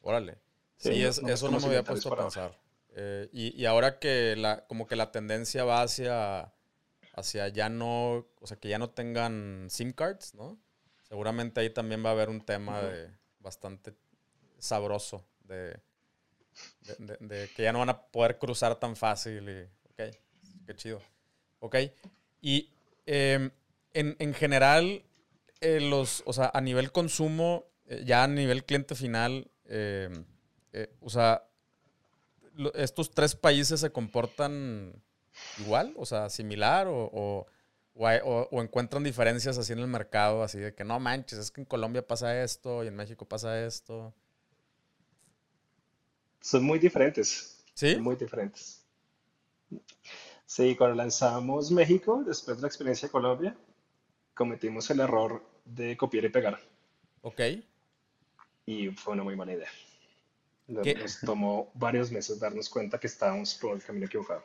[0.02, 0.38] Órale.
[0.78, 2.58] Sí, eso no me había puesto a pensar.
[2.96, 6.54] Eh, y, y, ahora que la, como que la tendencia va hacia,
[7.14, 10.58] hacia ya no, o sea, que ya no tengan SIM cards, ¿no?
[11.04, 13.94] Seguramente ahí también va a haber un tema de bastante
[14.58, 15.80] sabroso de,
[16.98, 19.48] de, que ya no van a poder cruzar tan fácil.
[19.48, 20.16] Y, ok,
[20.66, 21.02] qué chido.
[21.60, 21.76] Ok,
[22.42, 22.70] y
[23.06, 23.52] em,
[23.94, 25.04] en, en, general,
[25.62, 30.26] eh, los, o sea, a nivel consumo, eh, ya a nivel cliente final, em,
[30.74, 31.44] eh, o sea,
[32.76, 34.94] estos tres países se comportan
[35.60, 37.48] igual, o sea, similar o, o
[38.00, 41.66] o, encuentran diferencias así en el mercado, así de que no manches, es que en
[41.66, 44.14] Colombia pasa esto y en México pasa esto
[46.48, 47.64] son muy diferentes.
[47.74, 47.96] ¿Sí?
[47.98, 48.84] muy diferentes.
[50.48, 53.58] Sí, cuando lanzamos México, después de la experiencia de Colombia,
[54.34, 56.58] cometimos el error de copiar y pegar.
[57.22, 57.42] Ok.
[58.66, 59.70] Y fue una muy mala idea.
[60.68, 64.44] Nos tomó varios meses darnos cuenta que estábamos por el camino equivocado.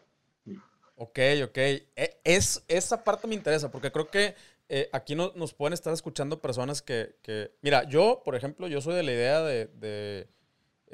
[0.97, 1.57] Ok, ok.
[1.57, 4.35] E, es, esa parte me interesa porque creo que
[4.69, 7.15] eh, aquí nos pueden estar escuchando personas que,
[7.63, 10.29] Mira, yo, por ejemplo, yo soy de la idea de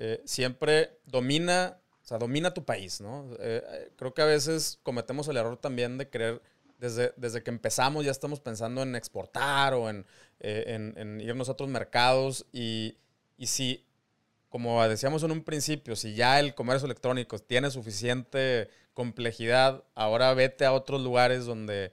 [0.01, 3.29] eh, siempre domina, o sea, domina tu país, ¿no?
[3.39, 6.41] Eh, creo que a veces cometemos el error también de querer,
[6.79, 10.07] desde, desde que empezamos ya estamos pensando en exportar o en,
[10.41, 12.97] eh, en, irnos a otros mercados y,
[13.37, 13.85] y si,
[14.49, 20.65] como decíamos en un principio, si ya el comercio electrónico tiene suficiente complejidad, ahora vete
[20.65, 21.93] a otros lugares donde,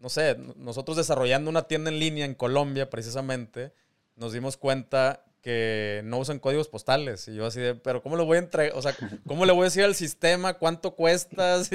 [0.00, 3.72] no sé, nosotros desarrollando una tienda en línea en Colombia precisamente,
[4.16, 7.26] nos dimos cuenta que no usan códigos postales.
[7.28, 8.76] Y yo así de, pero ¿cómo le voy a entregar?
[8.76, 8.94] O sea,
[9.26, 11.62] ¿cómo le voy a decir al sistema cuánto cuesta?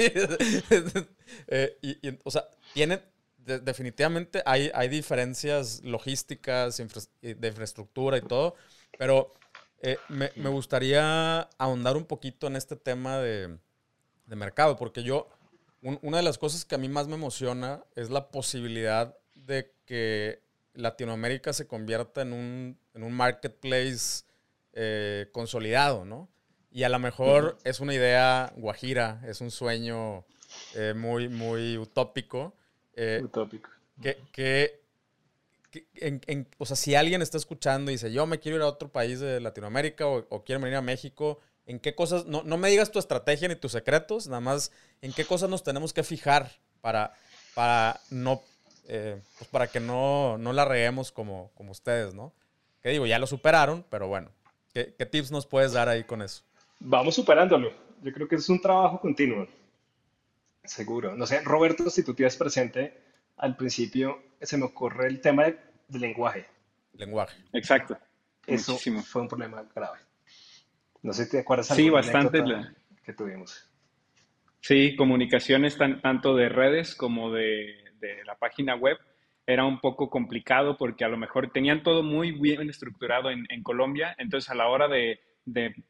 [1.47, 3.01] Eh, y, o sea, tiene,
[3.37, 8.55] definitivamente hay, hay diferencias logísticas, de infraestructura y todo,
[8.97, 9.33] pero
[9.81, 13.57] eh, me, me, gustaría ahondar un poquito en este tema de,
[14.27, 15.29] de mercado, porque yo,
[15.81, 20.44] una de las cosas que a mí más me emociona es la posibilidad de que
[20.75, 24.23] Latinoamérica se convierta en un, en un marketplace
[24.73, 26.29] eh, consolidado, ¿no?
[26.71, 30.25] Y a lo mejor es una idea guajira, es un sueño
[30.73, 32.53] eh, muy, muy utópico.
[32.93, 33.69] Eh, utópico.
[34.01, 34.81] Que, que,
[35.95, 38.89] en, o sea, si alguien está escuchando y dice, yo me quiero ir a otro
[38.89, 42.69] país de Latinoamérica o, o quiero venir a México, ¿en qué cosas, no, no, me
[42.69, 46.51] digas tu estrategia ni tus secretos, nada más, ¿en qué cosas nos tenemos que fijar
[46.81, 47.13] para,
[47.53, 48.43] para no
[48.87, 52.33] eh, pues para que no, no la reguemos como, como ustedes, ¿no?
[52.81, 54.29] Que digo, ya lo superaron, pero bueno,
[54.73, 56.43] ¿qué, tips nos puedes dar ahí con eso?
[56.79, 57.71] Vamos superándolo.
[58.01, 59.47] Yo creo que es un trabajo continuo.
[60.63, 61.15] Seguro.
[61.15, 63.01] No sé, Roberto, si tú tienes presente,
[63.37, 66.45] al principio se me ocurre el tema del lenguaje.
[66.93, 67.37] Lenguaje.
[67.53, 67.97] Exacto.
[68.45, 69.99] Eso fue un problema grave.
[71.01, 71.67] No sé si te acuerdas.
[71.67, 72.43] Sí, bastante.
[73.03, 73.67] Que tuvimos.
[74.61, 77.84] Sí, comunicaciones tanto de redes como de
[78.25, 78.97] la página web
[79.47, 84.15] era un poco complicado porque a lo mejor tenían todo muy bien estructurado en, Colombia,
[84.17, 85.19] entonces a la hora de,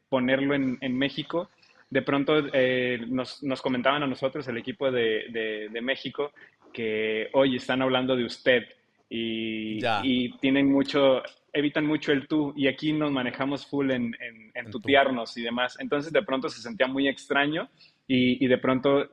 [0.08, 1.48] ponerlo en, México,
[1.88, 6.32] de pronto eh, nos, comentaban a nosotros, el equipo de, México,
[6.72, 8.64] que hoy están hablando de usted
[9.08, 14.14] y, y, tienen mucho, evitan mucho el tú y aquí nos manejamos full en,
[14.54, 15.78] en, tutearnos y demás.
[15.80, 17.70] Entonces de pronto se sentía muy extraño
[18.06, 19.08] y, y de pronto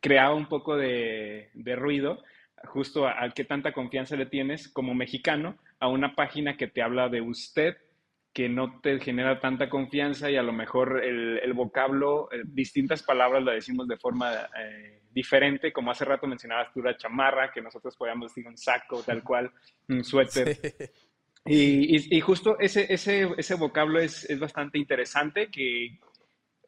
[0.00, 2.22] creaba un poco de, de ruido
[2.66, 7.08] justo al que tanta confianza le tienes como mexicano a una página que te habla
[7.08, 7.76] de usted
[8.34, 13.44] que no te genera tanta confianza y a lo mejor el, vocablo, eh, distintas palabras
[13.44, 17.96] la decimos de forma eh, diferente, como hace rato mencionabas tú la chamarra, que nosotros
[17.96, 19.52] podíamos decir un saco, tal cual,
[19.88, 20.58] un suéter.
[21.46, 26.00] Y, justo ese, ese, ese vocablo es, es, bastante interesante, que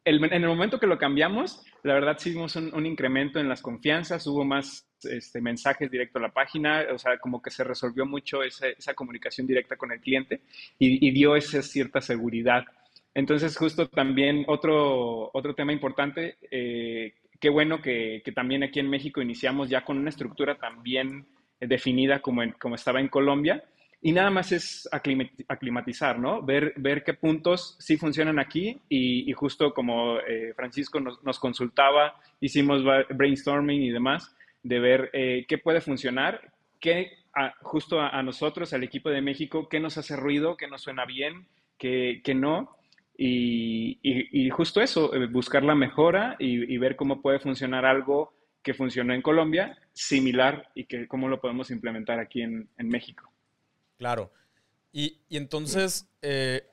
[0.07, 4.25] en el momento que lo cambiamos, la verdad sí vimos un, incremento en las confianzas,
[4.27, 8.41] hubo más este, mensajes directo a la página, o sea, como que se resolvió mucho
[8.41, 10.41] esa, comunicación directa con el cliente
[10.79, 12.65] y, dio esa cierta seguridad.
[13.13, 18.89] Entonces, justo también otro, otro tema importante, eh, qué bueno que, que, también aquí en
[18.89, 21.27] México iniciamos ya con una estructura también
[21.59, 23.63] definida como, como estaba en Colombia
[24.01, 26.41] y nada más es aclimatizar, ¿no?
[26.43, 32.83] Ver, ver qué puntos sí funcionan aquí y, justo como eh, Francisco nos, consultaba, hicimos
[33.09, 37.11] brainstorming y demás, de ver eh, qué puede funcionar, qué
[37.61, 41.47] justo a, nosotros, al equipo de México, qué nos hace ruido, qué nos suena bien,
[41.77, 42.77] qué, qué no.
[43.17, 48.73] Y, y, justo eso, eh, buscar la mejora y, ver cómo puede funcionar algo que
[48.73, 53.31] funcionó en Colombia, similar y que cómo lo podemos implementar aquí en, en México.
[53.97, 54.31] Claro.
[54.91, 56.67] Y, entonces, eh,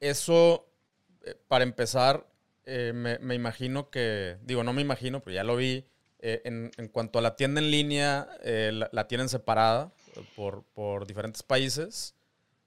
[0.00, 0.68] eso,
[1.24, 2.26] eh, para empezar,
[2.64, 5.86] eh, me, imagino que, digo, no me imagino, pero ya lo vi,
[6.22, 9.92] en, cuanto a la tienda en línea, la, tienen separada
[10.36, 12.14] por, diferentes países,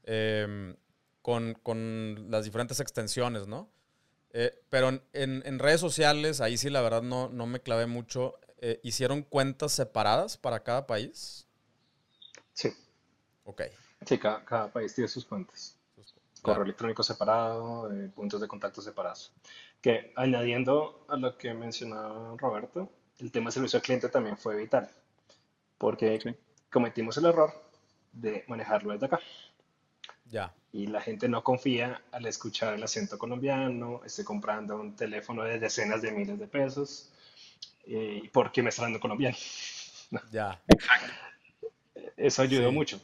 [0.03, 0.75] em,
[1.21, 3.69] con, las diferentes extensiones, ¿no?
[4.69, 8.39] pero en, redes sociales, ahí sí la verdad no, no me clavé mucho.
[8.81, 11.45] ¿Hicieron cuentas separadas para cada país?
[12.53, 12.73] Sí.
[13.43, 13.61] Ok.
[14.05, 15.77] Sí, cada, país tiene sus cuentas.
[16.41, 19.31] Correo electrónico separado, eh, puntos de contacto separados.
[19.81, 22.89] Que añadiendo a lo que mencionaba Roberto,
[23.19, 24.89] el tema de servicio al cliente también fue vital,
[25.77, 26.37] porque
[26.69, 27.53] cometimos el error
[28.11, 29.19] de manejarlo desde acá.
[30.29, 30.53] Ya.
[30.71, 35.59] Y la gente no confía al escuchar el acento colombiano, esté comprando un teléfono de
[35.59, 37.11] decenas de miles de pesos,
[37.85, 39.37] eh, porque me está dando colombiano.
[40.31, 40.61] Ya.
[42.15, 43.01] Eso ayudó mucho.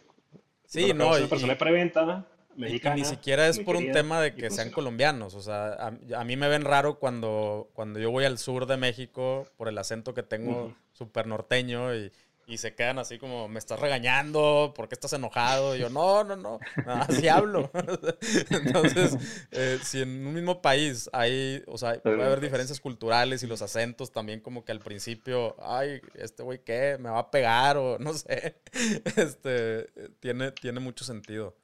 [0.70, 1.16] Sí, no.
[1.16, 2.96] Es una persona de preventa mexicana.
[2.96, 5.34] Y, ni siquiera es por un tema de que sean colombianos.
[5.34, 5.74] O sea,
[6.16, 9.78] a, mí me ven raro cuando, cuando yo voy al sur de México por el
[9.80, 12.12] acento que tengo súper norteño y,
[12.58, 15.76] se quedan así como, me estás regañando, ¿por qué estás enojado?
[15.76, 17.70] Y yo, no, no, no, así hablo.
[18.50, 19.18] Entonces,
[19.52, 23.62] eh, si en un mismo país hay, o sea, puede haber diferencias culturales y los
[23.62, 26.98] acentos también como que al principio, ay, este güey, ¿qué?
[27.00, 27.78] ¿Me va a pegar?
[27.78, 28.56] O no sé.
[29.16, 29.88] Este,
[30.20, 31.56] tiene, tiene mucho sentido.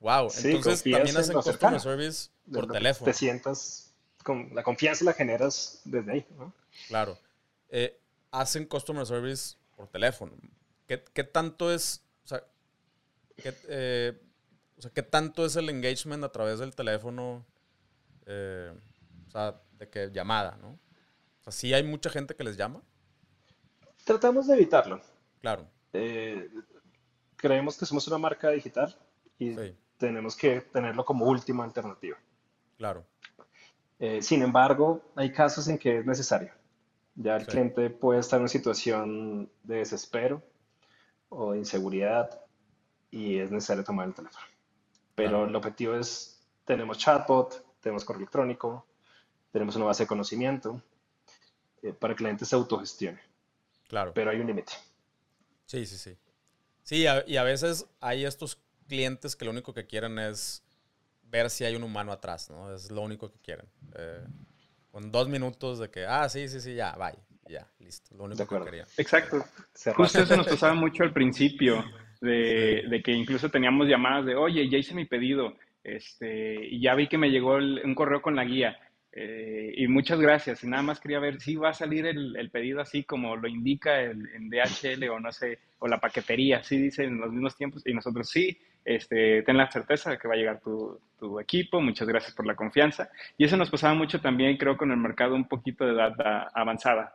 [0.00, 3.10] Wow, entonces también hacen customer service por teléfono.
[3.10, 3.92] Te sientas,
[4.24, 6.52] con la confianza la generas desde ahí, ¿no?
[6.88, 7.18] Claro.
[7.68, 7.98] Eh,
[8.32, 10.32] hacen customer service por teléfono.
[10.86, 12.44] ¿Qué, tanto es, o sea,
[13.36, 14.20] qué, eh,
[14.76, 17.46] o sea, qué tanto es el engagement a través del teléfono?
[18.26, 18.72] Eh,
[19.26, 20.68] o sea, de que llamada, ¿no?
[20.68, 22.82] O sea, ¿sí hay mucha gente que les llama?
[24.04, 25.00] Tratamos de evitarlo.
[25.40, 25.66] Claro.
[25.92, 26.50] Eh,
[27.36, 28.94] creemos que somos una marca digital
[29.38, 29.56] y
[29.96, 32.18] tenemos que tenerlo como última alternativa.
[32.76, 33.06] Claro.
[34.20, 36.52] sin embargo, hay casos en que es necesario.
[37.14, 40.42] Ya el cliente puede estar en una situación de desespero
[41.28, 42.40] o de inseguridad
[43.10, 44.46] y es necesario tomar el teléfono.
[45.14, 48.86] Pero el objetivo es, tenemos chatbot, tenemos correo electrónico,
[49.50, 50.82] tenemos una base de conocimiento
[51.82, 53.20] eh, para que el cliente se autogestione.
[53.88, 54.12] Claro.
[54.14, 54.72] Pero hay un límite.
[55.66, 56.16] Sí, sí, sí.
[56.82, 58.58] Sí, y a veces hay estos
[58.88, 60.62] clientes que lo único que quieren es
[61.22, 62.74] ver si hay un humano atrás, ¿no?
[62.74, 63.66] Es lo único que quieren.
[63.94, 64.26] Eh,
[64.92, 67.18] con dos minutos de que, ah, sí, sí, sí, ya, bye.
[67.48, 68.14] Ya, listo.
[68.16, 68.86] Lo único que quería.
[68.96, 69.44] Exacto.
[69.96, 71.84] Justo eso nos pasaba mucho al principio,
[72.20, 77.08] de, que incluso teníamos llamadas de, oye, ya hice mi pedido, este, y ya vi
[77.08, 78.78] que me llegó un correo con la guía.
[79.14, 80.62] Eh, y muchas gracias.
[80.62, 84.00] Y nada más quería ver si va a salir el, pedido así como lo indica
[84.00, 87.82] el, en DHL o no sé, o la paquetería, sí dice en los mismos tiempos.
[87.86, 90.98] Y nosotros sí, este, ten la certeza de que va a llegar tu,
[91.40, 93.08] equipo, muchas gracias por la confianza.
[93.38, 97.14] Y eso nos pasaba mucho también, creo, con el mercado un poquito de edad avanzada.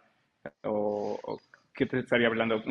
[0.63, 1.39] O,
[1.73, 2.63] ¿qué te estaría hablando?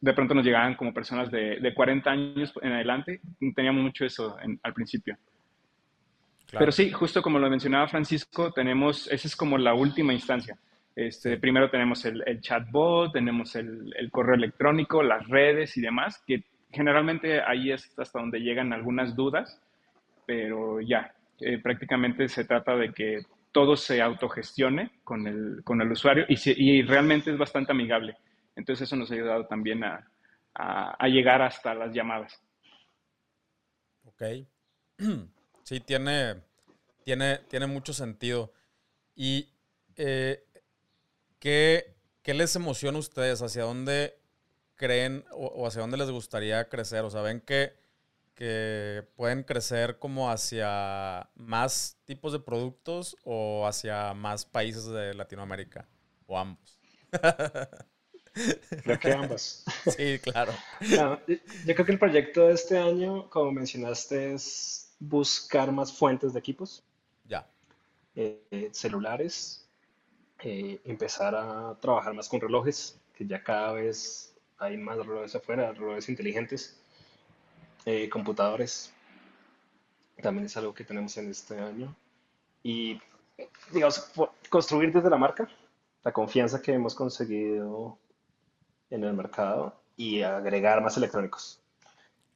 [0.00, 3.20] de pronto nos llegaban como personas de, de 40 años en adelante.
[3.54, 5.16] Teníamos mucho eso al principio.
[6.50, 10.58] Pero sí, justo como lo mencionaba Francisco, tenemos, esa es como la última instancia.
[10.94, 16.22] Este, primero tenemos el, el chatbot, tenemos el, el, correo electrónico, las redes y demás,
[16.26, 19.60] que generalmente ahí es hasta donde llegan algunas dudas,
[20.26, 25.92] pero ya, eh, prácticamente se trata de que todo se autogestione con el, con el
[25.92, 28.16] usuario y, realmente es bastante amigable.
[28.56, 30.08] Entonces eso nos ha ayudado también a,
[30.54, 32.40] a, llegar hasta las llamadas.
[34.04, 34.22] Ok.
[35.62, 36.42] sí, tiene,
[37.04, 38.52] tiene, tiene mucho sentido.
[39.14, 39.48] ¿Y
[39.96, 40.44] eh,
[41.38, 41.94] ¿qué,
[42.24, 43.42] les emociona a ustedes?
[43.42, 44.18] ¿Hacia dónde
[44.82, 47.04] creen o, hacia dónde les gustaría crecer?
[47.04, 47.72] O sea, ven que,
[48.34, 55.88] que pueden crecer como hacia más tipos de productos o hacia más países de Latinoamérica
[56.26, 56.80] o ambos.
[58.82, 59.64] Creo que ambas.
[59.96, 60.52] Sí, claro.
[60.80, 66.38] yo creo que el proyecto de este año, como mencionaste, es buscar más fuentes de
[66.40, 66.82] equipos.
[67.26, 67.46] Ya.
[68.16, 69.68] Eh, celulares,
[70.42, 74.31] eh, empezar a trabajar más con relojes, que ya cada vez
[74.62, 76.80] hay más relojes afuera, relojes inteligentes,
[77.84, 78.92] eh, computadores,
[80.22, 81.94] también es algo que tenemos en este año.
[82.62, 83.00] Y,
[83.72, 84.10] digamos,
[84.48, 85.48] construir desde la marca,
[86.04, 87.98] la confianza que hemos conseguido
[88.88, 91.60] en el mercado y agregar más electrónicos.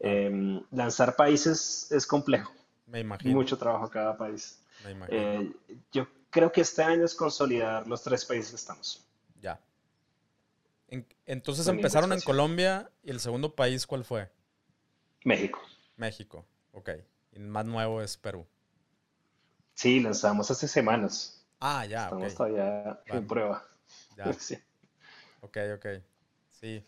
[0.01, 2.53] Em, lanzar países es complejo.
[2.87, 3.35] Me imagino.
[3.35, 4.61] Mucho trabajo cada país.
[4.85, 5.19] Me imagino.
[5.19, 5.53] Eh,
[5.93, 9.06] yo creo que este año es consolidar los tres países que estamos.
[11.27, 14.31] Entonces empezaron en Colombia y el segundo país, ¿cuál fue?
[15.25, 15.61] México.
[15.97, 16.91] México, ok.
[17.33, 18.47] Y el más nuevo es Perú.
[19.75, 21.45] Sí, lanzamos hace semanas.
[21.61, 23.67] Ah, ya, Estamos todavía en prueba.
[24.17, 24.33] Ya.
[24.39, 24.57] sí.
[25.41, 25.87] Ok, ok.
[26.51, 26.85] Sí.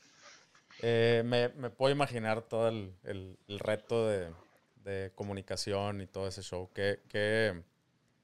[0.80, 6.70] Eh, me, puedo imaginar todo el, reto de, comunicación y todo ese show.
[6.72, 7.62] Qué, qué,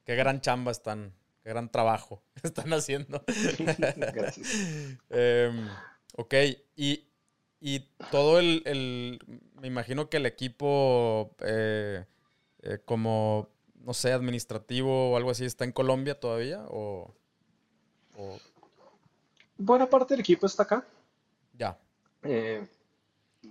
[0.04, 1.12] qué, gran chamba están,
[1.44, 3.22] qué gran trabajo están haciendo.
[4.12, 4.48] Gracias.
[5.10, 5.68] Em,
[6.16, 6.34] ok,
[6.76, 7.06] y,
[8.10, 9.18] todo el,
[9.60, 12.04] me imagino que el equipo eh,
[12.66, 16.64] eh, como, no sé, administrativo o algo así, ¿está en Colombia todavía?
[16.68, 17.14] O,
[19.58, 20.86] Buena parte del equipo está acá.
[21.58, 21.78] Ya.
[22.22, 22.66] Eh,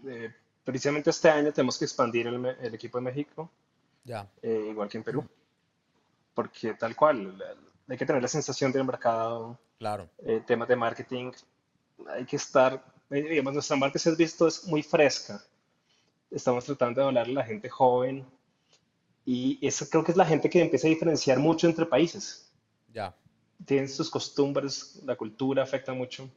[0.07, 0.33] eh,
[0.63, 3.51] precisamente este año tenemos que expandir el, equipo de México,
[4.03, 4.27] ya.
[4.41, 5.27] Igual que en Perú,
[6.33, 7.37] porque tal cual,
[7.87, 10.09] hay que tener la sensación del mercado, claro.
[10.45, 11.31] temas de marketing,
[12.07, 15.43] hay que estar, digamos, nuestra marca, si has visto, es muy fresca.
[16.31, 18.25] Estamos tratando de hablarle a la gente joven
[19.25, 22.51] y eso creo que es la gente que empieza a diferenciar mucho entre países.
[22.91, 23.15] Ya.
[23.65, 26.29] Tienen sus costumbres, la cultura afecta mucho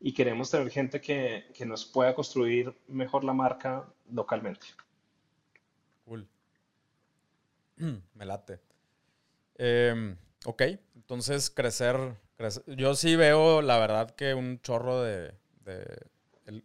[0.00, 4.66] y queremos tener gente que, que nos pueda construir mejor la marca localmente.
[6.04, 6.28] Cool.
[8.14, 8.60] Me late.
[9.56, 10.62] Em, ok,
[10.94, 11.96] entonces crecer,
[12.66, 15.34] Yo sí veo, la verdad, que un chorro de,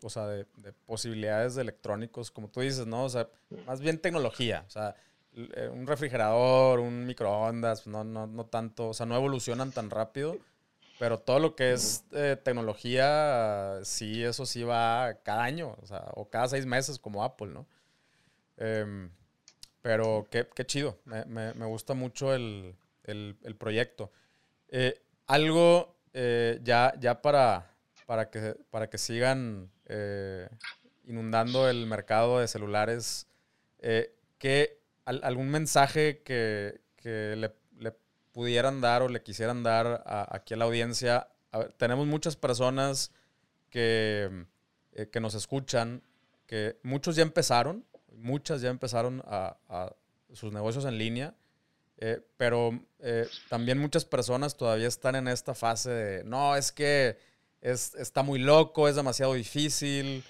[0.01, 0.45] o sea, de,
[0.85, 3.05] posibilidades de electrónicos, como tú dices, ¿no?
[3.05, 3.29] O sea,
[3.65, 4.63] más bien tecnología.
[4.67, 4.95] O sea,
[5.35, 10.37] eh, un refrigerador, un microondas, no, no, no tanto, o sea, no evolucionan tan rápido
[10.99, 16.05] pero todo lo que es eh, tecnología, sí, eso sí va cada año, o, sea,
[16.13, 17.67] o cada seis meses como Apple, ¿no?
[18.57, 19.09] Em,
[19.81, 24.11] pero qué, qué chido, me, me, gusta mucho el, el, el proyecto.
[24.69, 27.71] Eh, algo eh, ya, ya para,
[28.05, 29.69] para, que, para que sigan
[31.05, 33.27] inundando el mercado de celulares,
[34.39, 37.51] ¿qué, ¿algún mensaje que, que le
[38.31, 41.27] pudieran dar o le quisieran dar aquí a la audiencia?
[41.77, 43.11] tenemos muchas personas
[43.69, 44.45] que,
[44.93, 46.03] eh, que, nos escuchan,
[46.47, 49.57] que muchos ya empezaron, muchas ya empezaron a,
[50.33, 51.35] sus negocios en línea,
[52.05, 57.17] eh, pero eh, también muchas personas todavía están en esta fase de, no, es que
[57.61, 60.23] es, está muy loco, es demasiado difícil,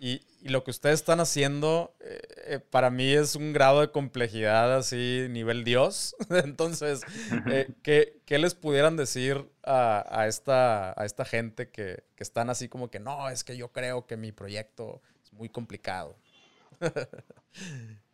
[0.00, 4.74] y, lo que ustedes están haciendo, eh, eh, para mí es un grado de complejidad
[4.74, 6.16] así, nivel Dios.
[6.30, 7.02] Entonces,
[7.50, 12.98] eh, ¿qué, les pudieran decir a, esta, a esta gente que, están así como que,
[12.98, 16.16] no, es que yo creo que mi proyecto es muy complicado?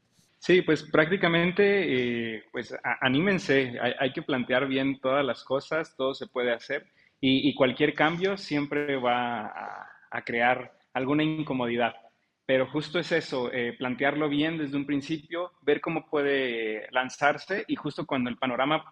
[0.47, 6.53] Sí, pues prácticamente, pues anímense, hay, que plantear bien todas las cosas, todo se puede
[6.53, 6.87] hacer
[7.21, 9.47] y, cualquier cambio siempre va
[10.09, 11.97] a crear alguna incomodidad.
[12.47, 17.75] Pero justo es eso, eh, plantearlo bien desde un principio, ver cómo puede lanzarse y
[17.75, 18.85] justo cuando el panorama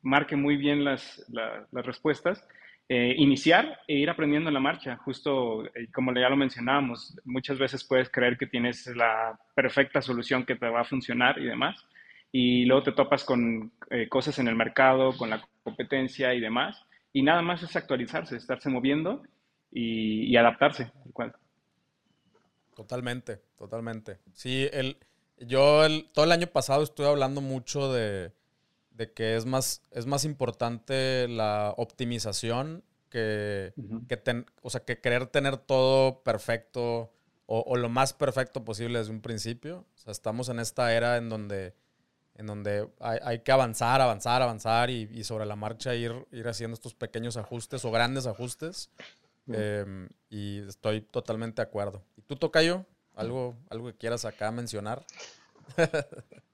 [0.00, 2.48] marque muy bien las, las respuestas,
[2.88, 4.96] eh, iniciar e ir aprendiendo en la marcha.
[4.98, 10.44] Justo eh, como ya lo mencionábamos, muchas veces puedes creer que tienes la perfecta solución
[10.44, 11.76] que te va a funcionar y demás,
[12.32, 13.72] y luego te topas con
[14.10, 18.68] cosas en el mercado, con la competencia y demás, y nada más es actualizarse, estarse
[18.68, 19.22] moviendo
[19.72, 20.92] y, adaptarse.
[22.74, 24.18] Totalmente, totalmente.
[24.34, 24.98] Sí, el,
[25.38, 28.32] yo el, todo el año pasado estuve hablando mucho de,
[29.12, 33.72] que es más, es más importante la optimización que,
[34.62, 37.12] o sea, que querer tener todo perfecto
[37.46, 39.86] o, lo más perfecto posible desde un principio.
[39.94, 41.74] O sea, estamos en esta era en donde
[42.34, 46.94] en donde hay, que avanzar, avanzar, avanzar y, sobre la marcha ir, ir haciendo estos
[46.94, 48.90] pequeños ajustes o grandes ajustes.
[49.48, 52.02] Em, y estoy totalmente de acuerdo.
[52.16, 52.84] ¿Y tú, Tocayo?
[53.14, 55.06] ¿Algo, algo que quieras acá mencionar?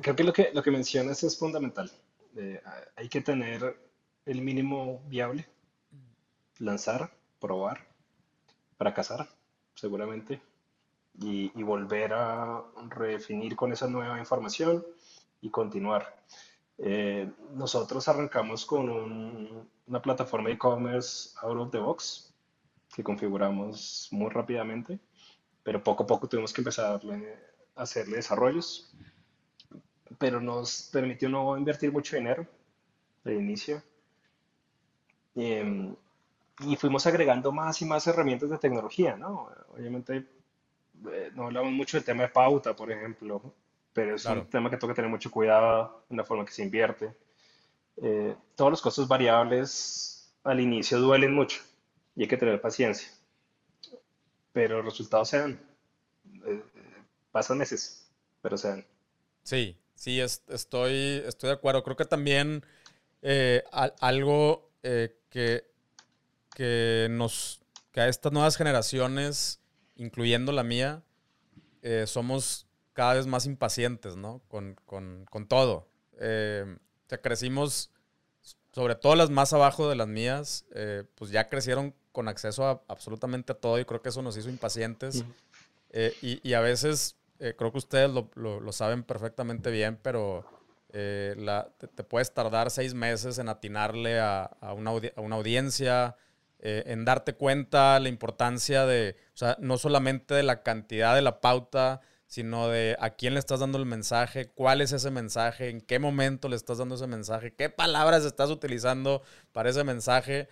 [0.00, 1.90] Creo que lo que, lo que mencionas es fundamental.
[2.36, 2.60] Eh,
[2.96, 3.76] hay que tener
[4.24, 5.46] el mínimo viable,
[6.58, 7.86] lanzar, probar,
[8.76, 9.28] fracasar,
[9.74, 10.40] seguramente,
[11.20, 14.84] y, volver a redefinir con esa nueva información
[15.40, 16.16] y continuar.
[16.78, 22.32] Eh, nosotros arrancamos con una plataforma e-commerce out of the box
[22.94, 24.98] que configuramos muy rápidamente,
[25.62, 27.00] pero poco a poco tuvimos que empezar
[27.74, 28.94] a hacerle desarrollos,
[30.18, 32.46] pero nos permitió no invertir mucho dinero
[33.24, 33.82] de inicio.
[35.34, 35.94] Em,
[36.60, 39.50] y fuimos agregando más y más herramientas de tecnología, ¿no?
[39.74, 40.26] Obviamente
[41.10, 43.42] eh, no hablamos mucho del tema de pauta, por ejemplo,
[43.92, 47.14] pero es un tema que toca tener mucho cuidado en la forma que se invierte.
[47.96, 51.60] Eh, todos los costos variables al inicio duelen mucho
[52.16, 53.08] y hay que tener paciencia,
[54.52, 55.60] pero los resultados se dan.
[56.46, 56.62] Eh,
[57.30, 58.10] pasan meses,
[58.40, 58.86] pero se dan.
[59.42, 61.82] Sí, sí, estoy, estoy de acuerdo.
[61.82, 62.64] Creo que también
[63.70, 65.64] algo que,
[66.54, 67.60] que nos
[67.92, 69.62] que a estas nuevas generaciones
[69.96, 71.02] incluyendo la mía,
[71.82, 74.42] eh, somos cada vez más impacientes, ¿no?
[74.48, 74.76] Con,
[75.48, 75.88] todo.
[76.18, 77.90] Eh, o sea, crecimos,
[78.72, 82.82] sobre todo las más abajo de las mías, eh, pues ya crecieron con acceso a
[82.88, 85.24] absolutamente a todo y creo que eso nos hizo impacientes.
[86.22, 87.16] y, a veces,
[87.56, 90.44] creo que ustedes lo, saben perfectamente bien, pero
[90.90, 96.16] te, puedes tardar seis meses en atinarle a, una, a una audiencia,
[96.64, 101.22] eh, en darte cuenta la importancia de, o sea, no solamente de la cantidad de
[101.22, 102.00] la pauta,
[102.32, 105.98] sino de a quién le estás dando el mensaje, cuál es ese mensaje, en qué
[105.98, 109.22] momento le estás dando ese mensaje, qué palabras estás utilizando
[109.52, 110.48] para ese mensaje.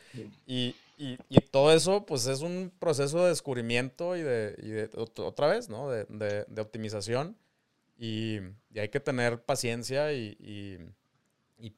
[0.46, 5.46] Y, y, todo eso, pues es un proceso de descubrimiento y de, y de otra
[5.46, 5.88] vez, ¿no?
[5.88, 7.38] De, de, optimización.
[7.98, 8.38] Y,
[8.76, 10.78] hay que tener paciencia y,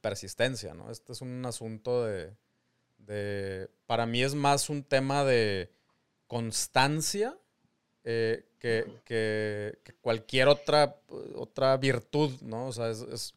[0.00, 0.90] persistencia, ¿no?
[0.90, 5.70] Este es un asunto de, para mí es más un tema de
[6.26, 7.38] constancia
[8.04, 10.96] eh, que, cualquier otra,
[11.36, 12.66] otra virtud, ¿no?
[12.66, 13.34] O sea, es,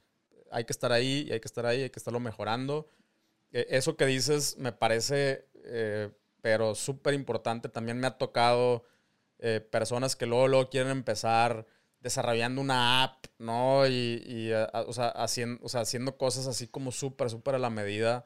[0.50, 2.88] hay que estar ahí, y hay que estar ahí, hay que estarlo mejorando.
[3.52, 6.10] E, eso que dices me parece, eh,
[6.42, 7.70] pero súper importante.
[7.70, 8.84] También me ha tocado
[9.40, 11.66] eh, personas que luego, luego quieren empezar
[12.00, 13.88] desarrollando una app, ¿no?
[13.88, 18.26] Y, o, sea, haciendo, o sea, haciendo cosas así como súper, súper a la medida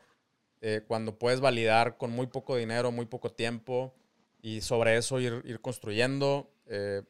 [0.62, 3.96] eh, cuando puedes validar con muy poco dinero, muy poco tiempo
[4.42, 6.52] y sobre eso ir, construyendo.
[6.66, 7.04] Eh,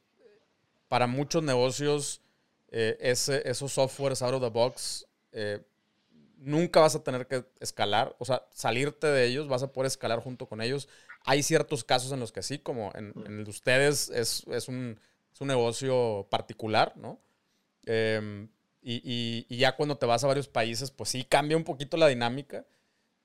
[0.88, 2.22] para muchos negocios,
[2.70, 5.08] eh, esos softwares out of the box,
[6.40, 10.20] nunca vas a tener que escalar, o sea, salirte de ellos, vas a poder escalar
[10.20, 10.88] junto con ellos.
[11.26, 15.00] Hay ciertos casos en los que sí, como en, el de ustedes es, un,
[15.42, 17.20] negocio particular, ¿no?
[17.86, 18.50] Em,
[18.82, 22.08] y, y, ya cuando te vas a varios países, pues sí cambia un poquito la
[22.08, 22.66] dinámica.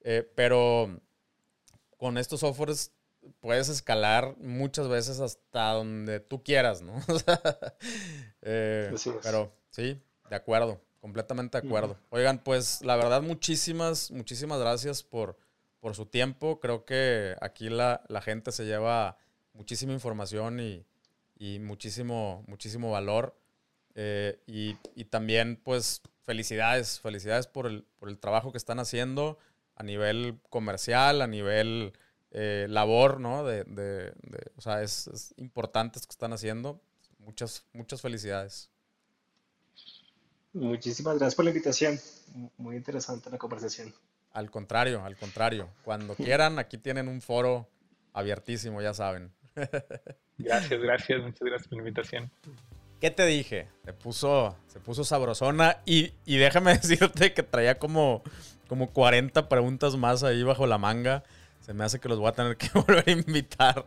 [0.05, 1.01] Eh, pero
[1.97, 2.93] con estos softwares
[3.41, 6.95] puedes escalar muchas veces hasta donde tú quieras, ¿no?
[8.47, 9.99] Eh, pero sí,
[10.29, 11.99] de acuerdo, completamente de acuerdo.
[12.09, 15.37] Oigan, pues la verdad, muchísimas, muchísimas gracias por,
[15.79, 16.61] por su tiempo.
[16.61, 19.19] Creo que aquí la, gente se lleva
[19.53, 23.39] muchísima información y, muchísimo, muchísimo valor.
[23.95, 29.39] Eh, y, también, pues, felicidades, felicidades por el, por el trabajo que están haciendo
[29.77, 31.93] a nivel comercial, a nivel
[32.31, 33.45] eh, labor, ¿no?
[33.45, 34.15] De, de,
[34.57, 36.81] o sea, es, importante esto que están haciendo.
[37.19, 38.71] Muchas, muchas felicidades.
[40.55, 42.01] Muchísimas gracias por la invitación.
[42.57, 43.93] Muy interesante la conversación.
[44.33, 45.69] Al contrario, al contrario.
[45.85, 47.69] Cuando quieran, aquí tienen un foro
[48.13, 49.33] abiertísimo, ya saben.
[50.37, 52.29] Gracias, gracias, muchas gracias por la invitación.
[53.01, 53.69] ¿Qué te dije?
[53.85, 58.25] Se puso, se puso sabrosona y, y déjame decirte que traía como
[58.67, 61.23] como 40 preguntas más ahí bajo la manga.
[61.61, 63.87] Se me hace que los voy a tener que volver a invitar.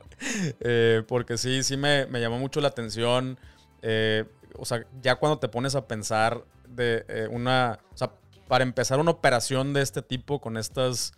[0.60, 3.38] Eh, porque sí, sí me, llamó mucho la atención.
[3.82, 4.26] Eh,
[4.58, 7.80] o sea, ya cuando te pones a pensar de eh, una.
[7.94, 8.12] O sea,
[8.48, 11.14] para empezar una operación de este tipo con estas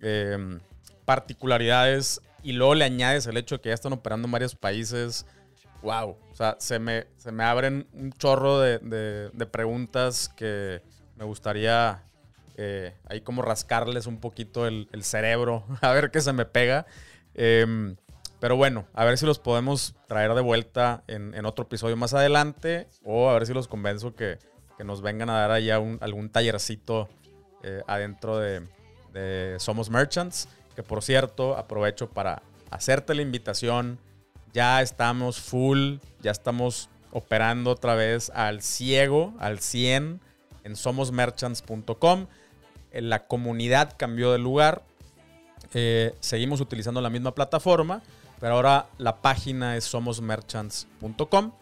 [0.00, 0.60] em,
[1.04, 5.26] particularidades y luego le añades el hecho de que ya están operando en varios países.
[5.82, 6.16] Wow.
[6.30, 10.82] O sea, se me, se me abren un chorro de, de preguntas que
[11.16, 12.02] me gustaría
[12.60, 16.86] eh, ahí como rascarles un poquito el, cerebro, a ver qué se me pega.
[17.34, 17.94] Em,
[18.40, 22.88] pero bueno, a ver si los podemos traer de vuelta en, otro episodio más adelante
[23.04, 24.38] o a ver si los convenzo que,
[24.78, 27.08] que nos vengan a dar allá algún tallercito
[27.64, 28.62] eh, adentro de,
[29.12, 30.48] de Somos Merchants.
[30.76, 33.98] Que por cierto, aprovecho para hacerte la invitación.
[34.52, 40.20] Ya estamos full, ya estamos operando otra vez al ciego, al 100
[40.64, 42.26] en somosmerchants.com.
[42.92, 44.82] Eh, la comunidad cambió de lugar.
[45.74, 48.02] Eh, seguimos utilizando la misma plataforma,
[48.40, 51.52] pero ahora la página es somosmerchants.com.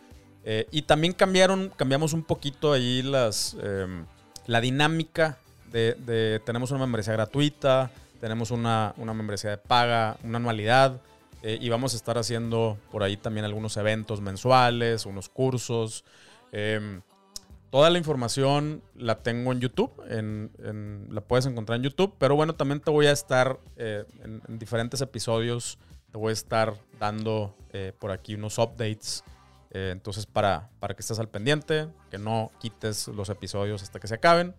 [0.47, 4.07] Eh, y también cambiaron, cambiamos un poquito ahí las, em,
[4.47, 5.39] la dinámica
[5.71, 7.91] de, tenemos una membresía gratuita,
[8.21, 11.01] tenemos una, una membresía de paga, una anualidad.
[11.43, 16.03] y vamos a estar haciendo por ahí también algunos eventos mensuales, unos cursos.
[16.51, 17.03] Em,
[17.71, 22.55] Toda la información la tengo en YouTube, en, la puedes encontrar en YouTube, pero bueno,
[22.55, 25.79] también te voy a estar eh, en, diferentes episodios,
[26.13, 29.25] te voy a estar dando eh, por aquí unos updates,
[29.77, 34.09] eh, entonces para, para que estés al pendiente, que no quites los episodios hasta que
[34.09, 34.55] se acaben,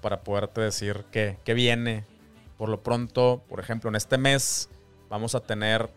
[0.00, 2.04] para poderte decir qué, qué viene.
[2.56, 4.70] Por lo pronto, por ejemplo, en este mes
[5.10, 5.90] vamos a tener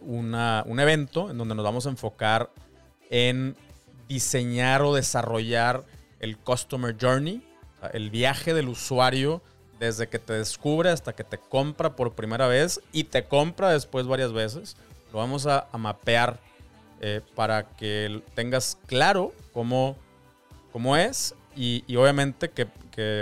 [0.00, 2.50] una, un evento en donde nos vamos a enfocar
[3.08, 3.54] en
[4.08, 5.84] diseñar o desarrollar
[6.18, 7.40] el Customer Journey,
[7.92, 9.42] el viaje del usuario
[9.78, 14.06] desde que te descubre hasta que te compra por primera vez y te compra después
[14.06, 14.76] varias veces.
[15.12, 16.38] Lo vamos a, mapear
[17.00, 19.96] eh, para que tengas claro cómo,
[20.72, 22.66] cómo es y, obviamente que,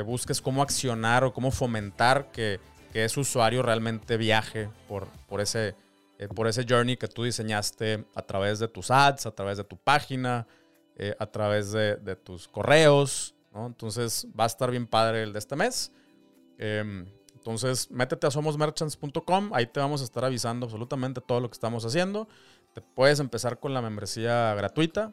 [0.02, 2.60] busques cómo accionar o cómo fomentar que,
[2.92, 5.74] ese usuario realmente viaje por, por, ese,
[6.16, 9.64] eh, por ese journey que tú diseñaste a través de tus ads, a través de
[9.64, 10.46] tu página,
[10.94, 13.66] eh, a través de, tus correos, ¿no?
[13.66, 15.90] Entonces va a estar bien padre el de este mes.
[16.56, 17.04] Em,
[17.34, 21.84] entonces, métete a somosmerchants.com, ahí te vamos a estar avisando absolutamente todo lo que estamos
[21.84, 22.28] haciendo.
[22.74, 25.12] Te puedes empezar con la membresía gratuita.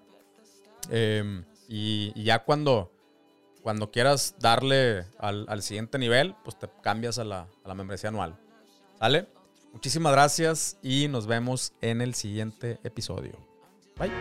[0.89, 2.91] Em, y, ya cuando,
[3.61, 8.37] cuando quieras darle al, siguiente nivel, pues te cambias a la, a la membresía anual.
[8.99, 9.27] ¿Sale?
[9.71, 13.37] Muchísimas gracias y nos vemos en el siguiente episodio.
[13.97, 14.11] Bye.